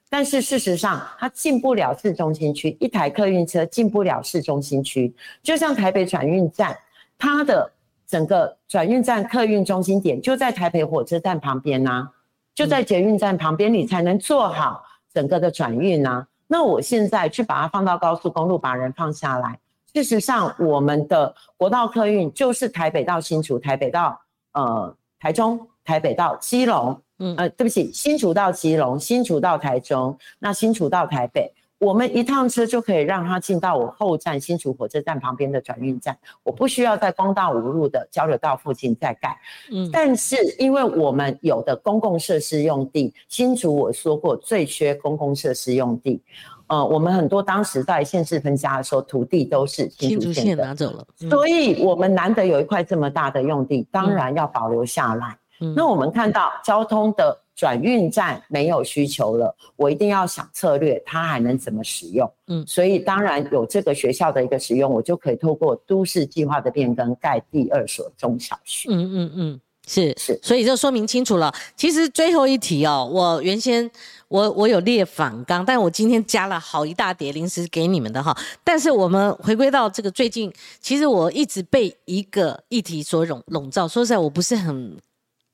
[0.08, 5.12] 但是事实上它进不了市中心区，一台客运车进不了市中心区。
[5.42, 6.78] 就像台北转运站，
[7.18, 7.68] 它的
[8.06, 12.08] 整个转运站客运中心点就在台北火车站旁边呐，
[12.54, 16.28] 就在捷运站旁边，你才能做好整个的转运呐。
[16.46, 19.58] 那我现在去把它放到高速公路，把人放下来。
[20.02, 24.20] 事实上，我们的国道客运就是台北到新竹，台北到
[24.52, 27.00] 呃台中，台北到基隆。
[27.18, 39.34] 嗯呃，对不起，新竹到基隆，新竹到台中，那新竹到台北，我们一趟车就可以让它进到我后站新竹火车站旁边的转运站，我不需要在光大五路的交流道附近再盖。
[39.72, 46.20] 嗯，但是因为我们有的公共设施用地，新竹我说过最缺公共设施用地，
[46.68, 55.38] 呃，我们很多当时在县市分家的时候，土地都是新竹县拿走了，所以我们难得有一块这么大的用地，当然要保留下来。
[55.74, 62.30] 那我们看到交通的转运站没有需求了，我一定要想策略，它还能怎么使用？
[62.48, 68.88] 嗯，所以当然有这个学校的一个使用，我就可以透过都市计划的变更盖第二所中小学。
[68.90, 69.60] 嗯嗯嗯。
[69.88, 71.54] 是是，所以就说明清楚了。
[71.76, 73.88] 其实最后一题哦，我原先
[74.28, 78.36] 我我有列反纲，但我今天加了好一大叠临时给你们的哈。
[78.64, 83.86] 但是我们回归到这个最近，其实我一直被一个议题所笼笼罩。
[83.86, 84.96] 说实在，我不是很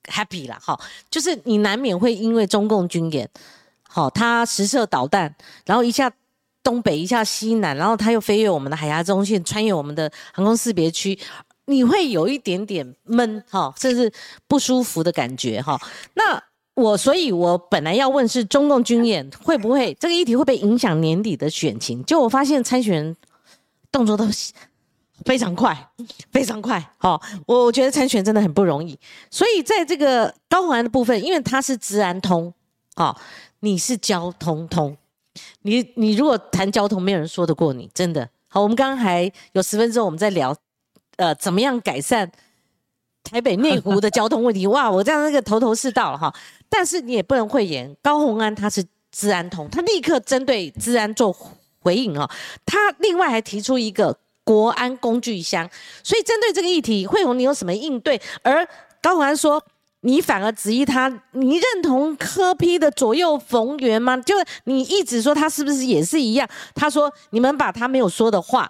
[0.05, 0.57] happy 啦。
[0.61, 3.29] 哈，就是你难免会因为中共军演，
[3.87, 6.11] 好，他实射导弹，然后一下
[6.63, 11.19] 东北，一下西南，然后他又飞越我们的海峡中线，穿越我们的航空识别区。
[11.65, 14.11] 你会有一点点闷哈，甚至
[14.47, 15.79] 不舒服的感觉哈。
[16.15, 16.43] 那
[16.75, 22.03] 我，所以我本来要问是中共军演会不会这个议题会不会影响年底的选情？
[22.03, 23.17] 就我发现参选人
[23.91, 24.25] 动作都
[25.25, 25.89] 非常快，
[26.31, 27.19] 非常快哈。
[27.45, 28.97] 我我觉得参选真的很不容易。
[29.29, 32.53] 所以在这个高虹安的部分，因为他是治安通
[32.95, 33.15] 哦，
[33.59, 34.97] 你是交通通，
[35.61, 38.61] 你你如果谈交通，没有人说得过你，真的好。
[38.61, 40.55] 我们刚刚还有十分钟，我们在聊。
[41.17, 42.31] 呃，怎么样改善
[43.23, 44.67] 台北内湖的交通问题？
[44.67, 46.33] 哇， 我这样那个头头是道了哈。
[46.69, 51.35] 但是你也不能讳言，高鸿安他是治安通，他立刻针对治安做
[51.79, 52.29] 回应哦。
[52.65, 55.69] 他另外还提出一个国安工具箱，
[56.03, 58.21] 所以针对这个议题，惠宏你有什么应对？
[58.41, 58.67] 而
[59.01, 59.63] 高鸿安说，
[60.01, 64.17] 你反而质疑他，你认同科批的左右逢源吗？
[64.17, 66.47] 就是你一直说他是不是也是一样？
[66.75, 68.69] 他说你们把他没有说的话。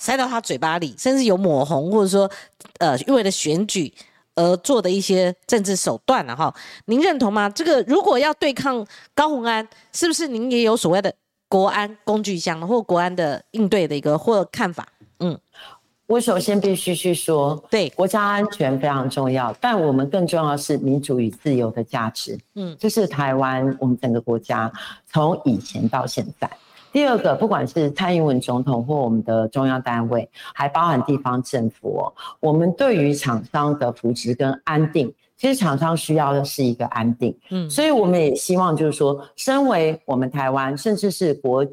[0.00, 2.28] 塞到他嘴巴里，甚至有抹红，或者说，
[2.78, 3.92] 呃，为了选举
[4.34, 6.52] 而做的一些政治手段了哈。
[6.86, 7.50] 您认同吗？
[7.50, 8.84] 这个如果要对抗
[9.14, 11.12] 高鸿安，是不是您也有所谓的
[11.48, 14.88] 国安工具箱或国安的应对的一个或看法？
[15.18, 15.38] 嗯，
[16.06, 22.38] 我首先必须去说，对国家安全非常重要，但我们更重要是民主与自由的价值。
[22.54, 24.72] 嗯，这是台湾我们整个国家
[25.12, 26.50] 从以前到现在。
[26.92, 37.36] 第二个，不管是蔡英文总统或我们的中央单位，还包含地方政府，我们对于厂商的扶持跟安定，其实厂商需要的是一个安定。
[37.50, 41.64] 嗯，所以我们也希望就是说，身为我们台湾，甚至是国，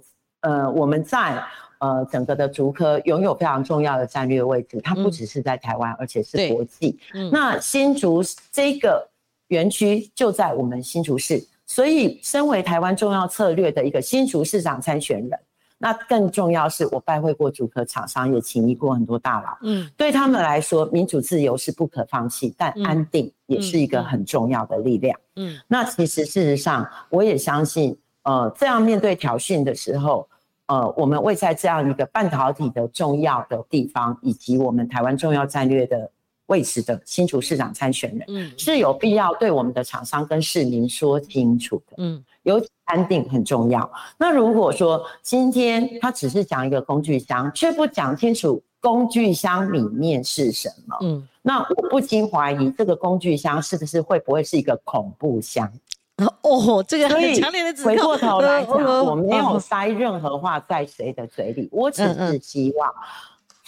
[0.41, 1.43] 呃，我们在
[1.79, 6.99] 呃整个的竹科拥有非常重要的战略位置，它不只是在台湾，而且是国际。
[7.15, 9.09] 嗯，那新竹这个
[9.47, 11.43] 园区就在我们新竹市。
[11.69, 15.37] 所以，身为台湾重要策略的一个新竹市长参选人，
[15.77, 19.57] 那更重要是我拜会过主科厂商，也请益过很多大佬。
[19.63, 25.19] 嗯，对他们来说，民主自由是不可放弃，但安定也是一个很重要的力量。
[25.35, 30.25] 嗯，那其实事实上，我也相信，呃，这样面对挑衅的时候，
[30.67, 36.09] 呃，我们位在这样一个半导体的重要的地方，以及我们台湾重要战略的。
[36.47, 43.89] 位置的新竹市长参选人，嗯，是有必要对我们的厂商跟市民说清楚的，嗯，尤其安定很重要。
[44.17, 55.71] 那如果说今天他只是讲一个工具箱，却不讲清楚工具箱里面是什么，嗯，那我不禁怀疑这个工具箱是不是会不会是一个恐怖箱？
[56.41, 57.91] 哦，这个很强烈的指控。
[57.91, 62.91] 回过头来 讲，我没有塞任何话在谁的嘴里，我只是希望。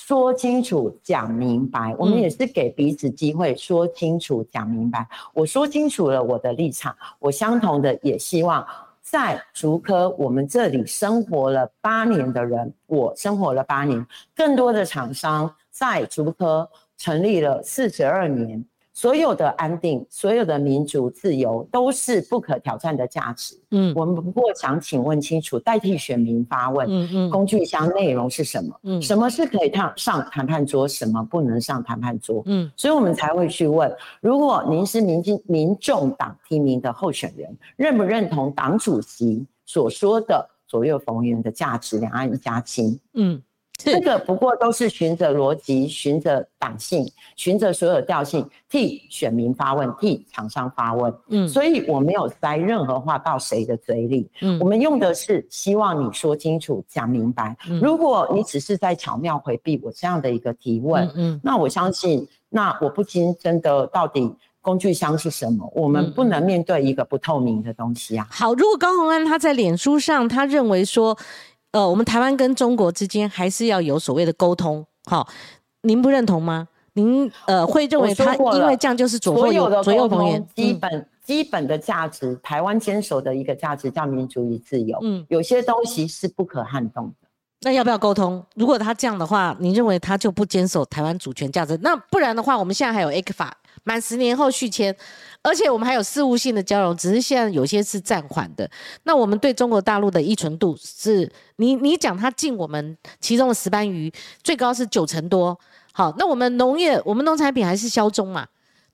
[0.09, 5.07] 说清楚，讲明白，我们也是给彼此机会说清楚、讲明白。
[5.35, 8.65] 我说清楚了我的立场，我相同的也希望
[9.03, 14.03] 在竹科我们这里生活了八年的人，我生活了八年，
[14.35, 18.65] 更多的厂商在竹科成立了四十二年。
[18.99, 23.57] 所有的安定，所有的民主自由，都是不可挑战的价值。
[23.71, 26.85] 嗯，我们不过想请问清楚，代替选民发问。
[26.85, 28.77] 嗯嗯，工具箱内容是什么？
[28.83, 32.43] 嗯，什么是可以上上谈判桌，什么不能上谈判桌？
[32.45, 33.89] 嗯，所以我们才会去问：
[34.19, 42.99] 如果您是民进民众党提名的候选人，认不认同党主席所说的左右逢源的价值，两岸一家亲？
[43.13, 43.41] 嗯。
[43.81, 51.13] 这个不过都是循着逻辑、循着党性、循着所有调性，替选民发问，替厂商发问。
[51.29, 54.29] 嗯，所以我没有塞任何话到谁的嘴里。
[54.41, 57.55] 嗯，我们用的是希望你说清楚、讲明白。
[57.81, 65.71] 如果你只是在巧妙回避我这样的一个提问，嗯，那我相信，那我不禁真的到底工具箱是什么？
[65.73, 68.27] 我们不能面对一个不透明的东西啊。
[68.29, 71.17] 好，如果高鸿安他在脸书上，他认为说。
[71.71, 75.27] 呃，我们台湾跟中国之间还是要有所谓的沟通，好，
[75.81, 76.67] 您不认同吗？
[76.93, 87.27] 您呃会认为他因为这样就是左右左右逢源，基本基本的价值，台湾坚守的一个价值叫民主与自由，嗯，有些东西是不可撼动的。
[87.61, 88.43] 那要不要沟通？
[88.55, 91.77] 如果他这样的话，你认为他就不坚守台湾主权价值？
[91.83, 94.95] 那不然的话，我们现在还有 A 克法满十年后续签，
[95.41, 98.69] 而且我们还有事务性的交融，只是现在有些是暂缓的。
[99.03, 104.11] 那我们对中国大陆的依存度是，你你讲它进我们其中的石斑鱼
[104.43, 105.57] 最高是九成多，
[105.91, 108.47] 好，那我们农业我们农产品还是销中嘛，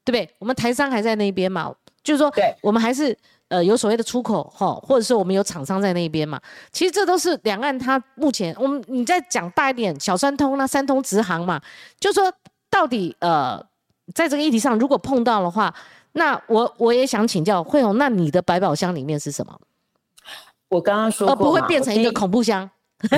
[0.03, 0.35] 对不对？
[0.39, 1.73] 我们台商还在那边嘛，
[2.03, 3.17] 就是说，对，我们还是。
[3.47, 6.41] 呃，有所谓的出口哈，或者是我们有厂商在那边嘛？
[6.71, 11.61] 其实这都是两岸它目前我们你再讲大一点，小三通那三通直航嘛，
[11.99, 12.23] 就说
[12.71, 13.63] 到底呃，
[14.13, 15.73] 在这个议题上如果碰到的话，
[16.13, 19.59] 那我我也想请教慧红，那你的百宝箱里面是什么？
[20.69, 22.69] 我刚刚说过不会变成一个恐怖箱。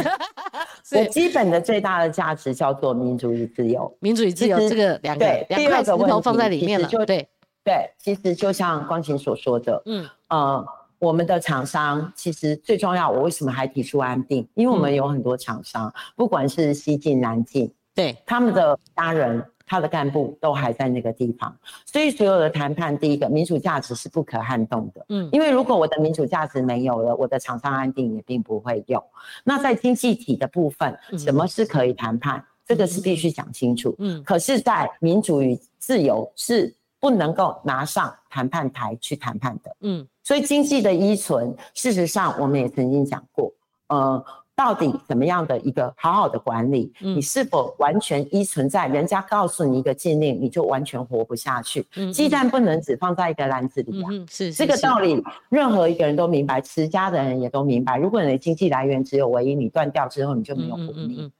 [0.91, 7.27] 我基本的最大的价值叫做民主与自由，民主与自由这个两个两块石头放在里面了，对。
[7.63, 10.65] 对，其实就像光晴所说的，嗯，呃，
[10.99, 13.09] 我们的厂商其实最重要。
[13.09, 14.47] 我为什么还提出安定？
[14.53, 21.55] 因为我们有很多厂商，不管是西进南进，对，他们的家人、他的干部都还在那个地方，
[21.85, 29.03] 所以所有的谈判，第一个民主价值是不可撼动的，嗯，因为如果我的民主价值没有了，我的厂商安定也并不会有。
[29.43, 32.43] 那在经济体的部分，什么是可以谈判？
[32.65, 36.73] 这个是必须讲清楚，嗯，可是，在民主与自由是。
[36.99, 43.53] 不能够拿上谈判台去谈判的，嗯，所以经济的依存，事实上我们也曾经讲过，
[43.89, 44.25] 呃，
[44.57, 51.85] 到底怎么样的一个好好的管理，你是否完全依存在人家告诉你一个禁令，你就完全活不下去？
[52.11, 57.97] 鸡蛋不能只放在一个篮子里啊，是这个道理，任何一个人都明白，持家的人也都明白。
[57.97, 61.31] 如果你的经济来源只有唯一，你断掉之后，你就没有活力。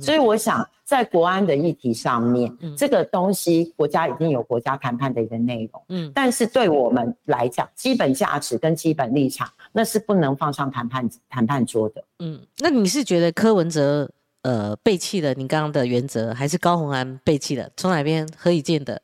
[0.00, 5.82] 所以我想，在国安的议题上面，这个东西国家已经有国家谈判的一个内容。
[5.88, 12.02] 嗯，但是对我们来讲，基本价值跟基本立场，那是不能放上谈判谈判桌的。
[12.20, 14.10] 嗯，那你是觉得柯文哲
[14.42, 17.68] 呃背弃了你刚刚的原则，还是高鸿安背弃了？
[17.76, 19.00] 从哪边何以见的？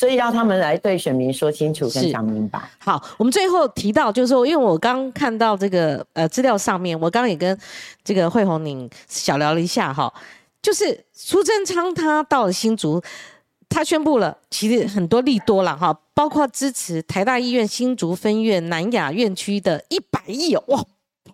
[0.00, 2.58] 所以要他们来对选民说清楚、跟讲明白。
[2.78, 7.54] 好，我们最后提到，就是说，因为我刚看到这个呃资料上面，我刚刚也跟
[8.02, 10.10] 这个惠红宁小聊了一下哈，
[10.62, 12.98] 就是苏贞昌他到了新竹，
[13.68, 20.82] 他宣布了其实很多利多了哈，包括支持台大医院新竹分院南雅院区的一百亿哦，哇！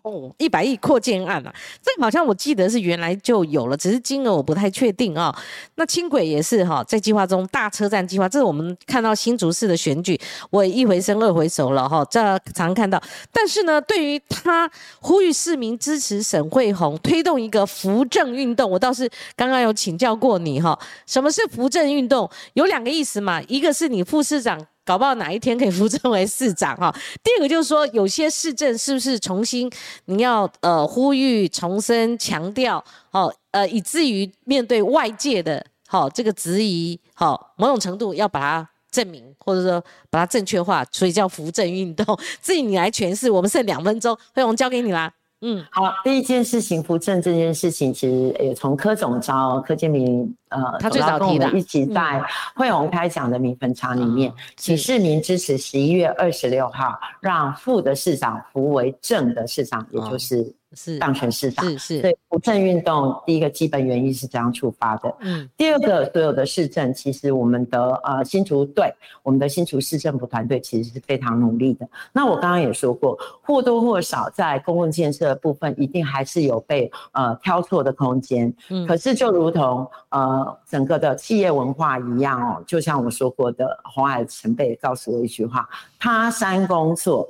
[0.07, 1.53] 哦，一百亿扩建案啊，
[1.83, 5.37] 这个好像我记得是原来就有了，只是金额我不太确定啊。
[5.75, 10.17] 那轻轨也是哈，在计划中，大车站计划，这是我们看到新竹市的选举，
[10.49, 12.21] 我一回生二回熟了哈，这
[12.55, 13.03] 常看到。
[13.33, 22.31] 但是呢，对于他呼吁市民支持沈惠宏推动一个扶正运动，我倒是刚刚有请教过你哈，什么是扶正运动？
[22.53, 24.65] 有两个意思嘛，一个是你副市长。
[24.87, 26.95] 搞不好哪一天可以扶正为市长哈。
[27.23, 29.71] 第二个就是说，有些市政是不是重新
[30.05, 42.19] 你要呃呼吁重申强调好呃，以至于面对外界的好这个质疑好，某种程度要把它证明或者说把它正确化，所以叫扶正运动。
[42.41, 45.13] 至于你来诠释，我们剩两分钟，辉宏交给你啦。
[45.41, 45.95] 嗯，好。
[46.03, 52.23] 第一件事情，扶正这件事情，其实也从柯总招柯建明，呃，他最早提的，一起在
[52.55, 60.55] 惠宏开讲的米粉厂里面，请市民支持十一月二十六号，让副的市长扶为正的市长，也就是。
[60.77, 65.13] 是当选市长，是是，对扶正运动第一个基本原因是这样出发的。
[65.21, 71.89] 嗯，第二个所有的市政，其实我们的呃新竹队，我们的新竹市政府团队其实是非常努力的。
[72.13, 78.55] 那我刚刚也说过，或多或少在公共建设部分，一定还是有被呃挑错的空间。
[78.69, 85.69] 嗯，可是就如同呃整个的企业文化一样哦，就像我说过的，红海前辈告诉我一句话：
[85.99, 87.29] 他山工作。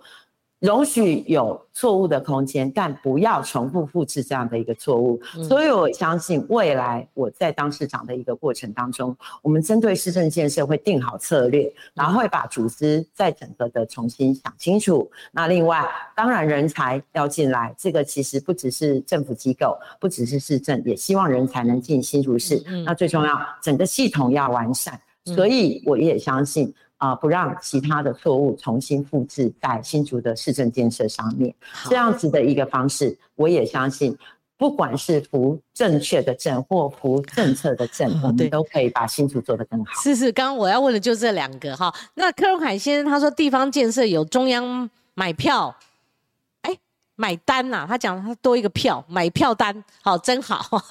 [0.61, 5.21] 容许有错误的空间，但不要重复复制这样的一个错误。
[5.47, 15.11] 所以我相信未来我在当市长的一个过程当中，我们针对市政建设会定好策略，然后会把组织再整个的重新想清楚。
[15.31, 15.87] 那另外，
[16.17, 22.65] 当然人才要进来，这个其实不只是政府机构，不只是市政，也希望人才能进新竹市。
[22.87, 24.99] 那最重要，整个系统要完善。
[25.27, 26.73] 所以我也相信。
[26.99, 31.55] 啊，不让其他的错误重新复制在新竹的市政建设上面，
[31.91, 34.17] 这样子的一个方式，我也相信，
[34.57, 39.93] 不管是扶正确的正或扶政策的正，我们都可以把新竹做得更好。
[40.03, 41.95] 是是，刚刚我要问的就这两个哈。
[42.15, 45.77] 那柯荣海先生他说，地方建设有中央买票，
[46.63, 46.75] 哎，
[47.15, 50.83] 买单呐，他讲他多一个票，买票单，好，真好。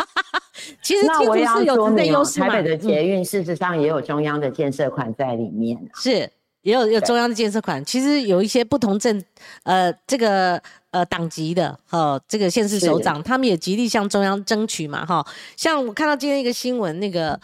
[0.82, 6.30] 其实，那我要说明，台北的捷运事实上也有中央的建设款在里面，是
[6.62, 7.84] 也有有中央的建设款。
[7.84, 9.24] 其实有一些不同政，
[9.64, 10.62] 呃，这个
[10.92, 15.26] 呃党籍的哈，这个县市首长，他们也极力向中央争取嘛哈。
[15.56, 17.40] 像我看到今天一个新闻，那个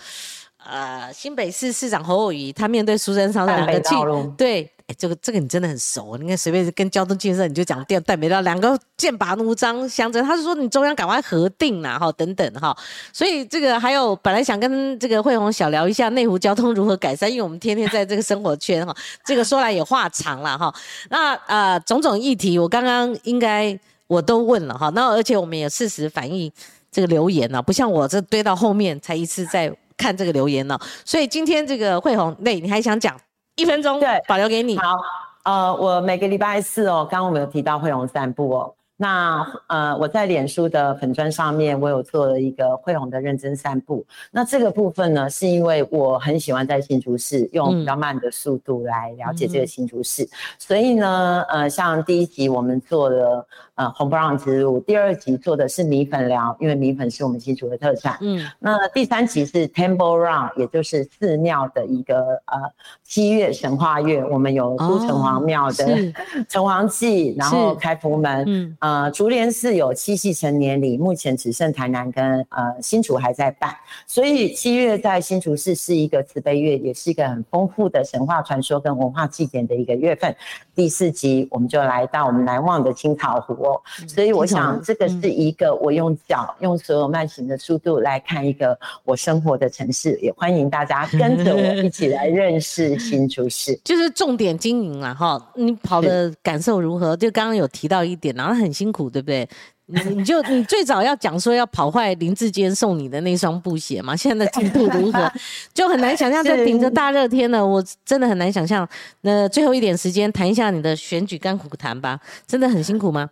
[0.65, 3.95] 呃新北市市长侯友谊，他面对苏贞昌的两个气
[4.37, 4.69] 对。
[4.93, 12.75] 这个这个你真的很熟，你看随便跟交通建设你就讲电带没到两个剑拔弩张相争，他是说你中央赶快核定啦，哈等等哈，
[13.11, 20.73] 所以这个还有本来想跟这个慧红小聊一下内湖交通如何改善，因为我们天天在这个生活圈哈，这个说来也话长了哈，
[21.09, 23.77] 那呃种种议题我刚刚应该
[24.07, 26.51] 我都问了哈，那而且我们也适时反映
[26.91, 33.15] 这个留言呢，不像我这堆到后面才一次在看这个留言呢，所以今天这个慧红那你还想讲？
[33.55, 34.77] 一分钟，对，保留给你。
[34.77, 34.97] 好，
[35.43, 38.75] 呃，我每个礼拜四哦，刚刚我们有提到会龙散步哦。
[39.01, 44.05] 那呃，我在脸书的粉砖上面，我有做了一个慧红的认真散步。
[44.29, 50.29] 那这个部分呢，是因为我很喜欢在新竹市用比较慢的速度来了解这个新竹市，
[50.59, 58.19] 所以呢，呃，像第一集我们做了呃红不让之路，第二集做的是米粉疗，因为米粉是我们新竹的特产。
[58.21, 62.69] 嗯，那第三集是 Temple Run，也就是寺庙的一个呃
[63.03, 66.13] 七月神话月，我们有都城隍庙的
[66.47, 68.43] 城隍祭，然后开福门。
[68.45, 68.77] 嗯。
[68.79, 73.71] 呃，竹联寺有七夕成年礼，目前只剩台南跟呃新竹还在办，
[74.07, 80.35] 所以七月在新竹市是一个慈悲月，也是一个很丰富的神话传说跟文化祭典的一个月份。
[80.73, 95.39] 第四集我们就来到我们难忘的青草湖哦，所以我想这个是一个我用脚用所有慢行的速度来看一个我生活的城市，也欢迎大家跟着我一起来认识新竹市， 就是重点经营了哈。
[95.55, 97.15] 你跑的感受如何？
[97.15, 98.70] 就刚刚有提到一点，然后很。
[98.71, 99.47] 辛苦对不对？
[99.87, 104.15] 你你就你最早要讲说要跑坏林志坚送你的那双布鞋嘛？
[104.15, 105.31] 现在的进度如何？
[105.73, 108.87] 就很难想象，在顶着大热天呢，我真的很难想象。
[109.21, 113.29] 那最后一点时间谈一下你的选举甘苦谈吧，真的很辛苦吗？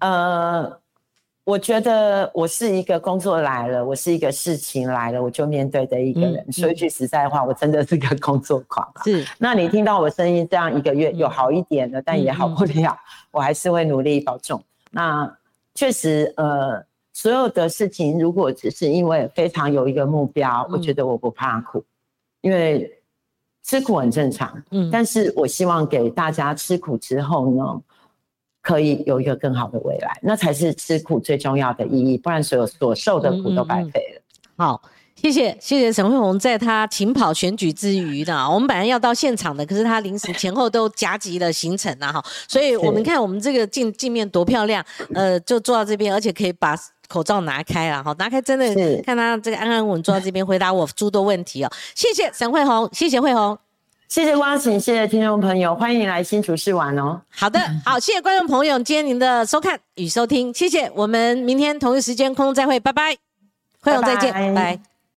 [0.00, 0.78] 呃，
[1.44, 6.50] 我觉得我是一个工作来了，我是一个事情来了，我就面对的一个人。
[6.50, 8.90] 说一句实在话，我真的是个工作狂。
[9.04, 12.96] 是， 那你听到我声音这样一个月有好一点了，但也好不了。
[13.30, 14.62] 我还是会努力保重。
[14.90, 15.30] 那
[15.74, 16.82] 确实，呃，
[17.12, 21.84] 所有的事情如果只是因为非常有一个目标，我觉得我不怕苦，
[22.40, 22.90] 因为
[23.62, 24.62] 吃苦很正常。
[24.70, 27.82] 嗯，但是我希望给大家吃苦之后呢，
[28.64, 32.18] 可以有一个更好的未来，那才是吃苦最重要的意义。
[32.18, 34.22] 不然所有所受的苦都白费了。
[34.56, 34.82] 好。
[35.16, 44.84] 谢谢谢谢沈慧红，在他勤跑选举之余呢，我们本来要到现场的，可是他临时前后都夹击了行程啊哈， 所以我们看我们这个镜镜面多漂亮，
[45.14, 46.76] 呃，就坐到这边，而且可以把
[47.08, 48.66] 口罩拿开了哈，拿开真的
[49.02, 53.56] 看他这个安安稳坐到这边回答我诸多问题哦，谢谢沈慧红，谢谢慧红，
[54.08, 57.20] 谢谢光晴，谢谢听众朋友，欢迎来新竹市玩哦。
[57.30, 63.16] 好的，好，谢谢观众朋友今天您的收看与收听，谢谢，我们明天同一时间空中再会，拜拜，
[63.80, 64.93] 慧勇再见，拜。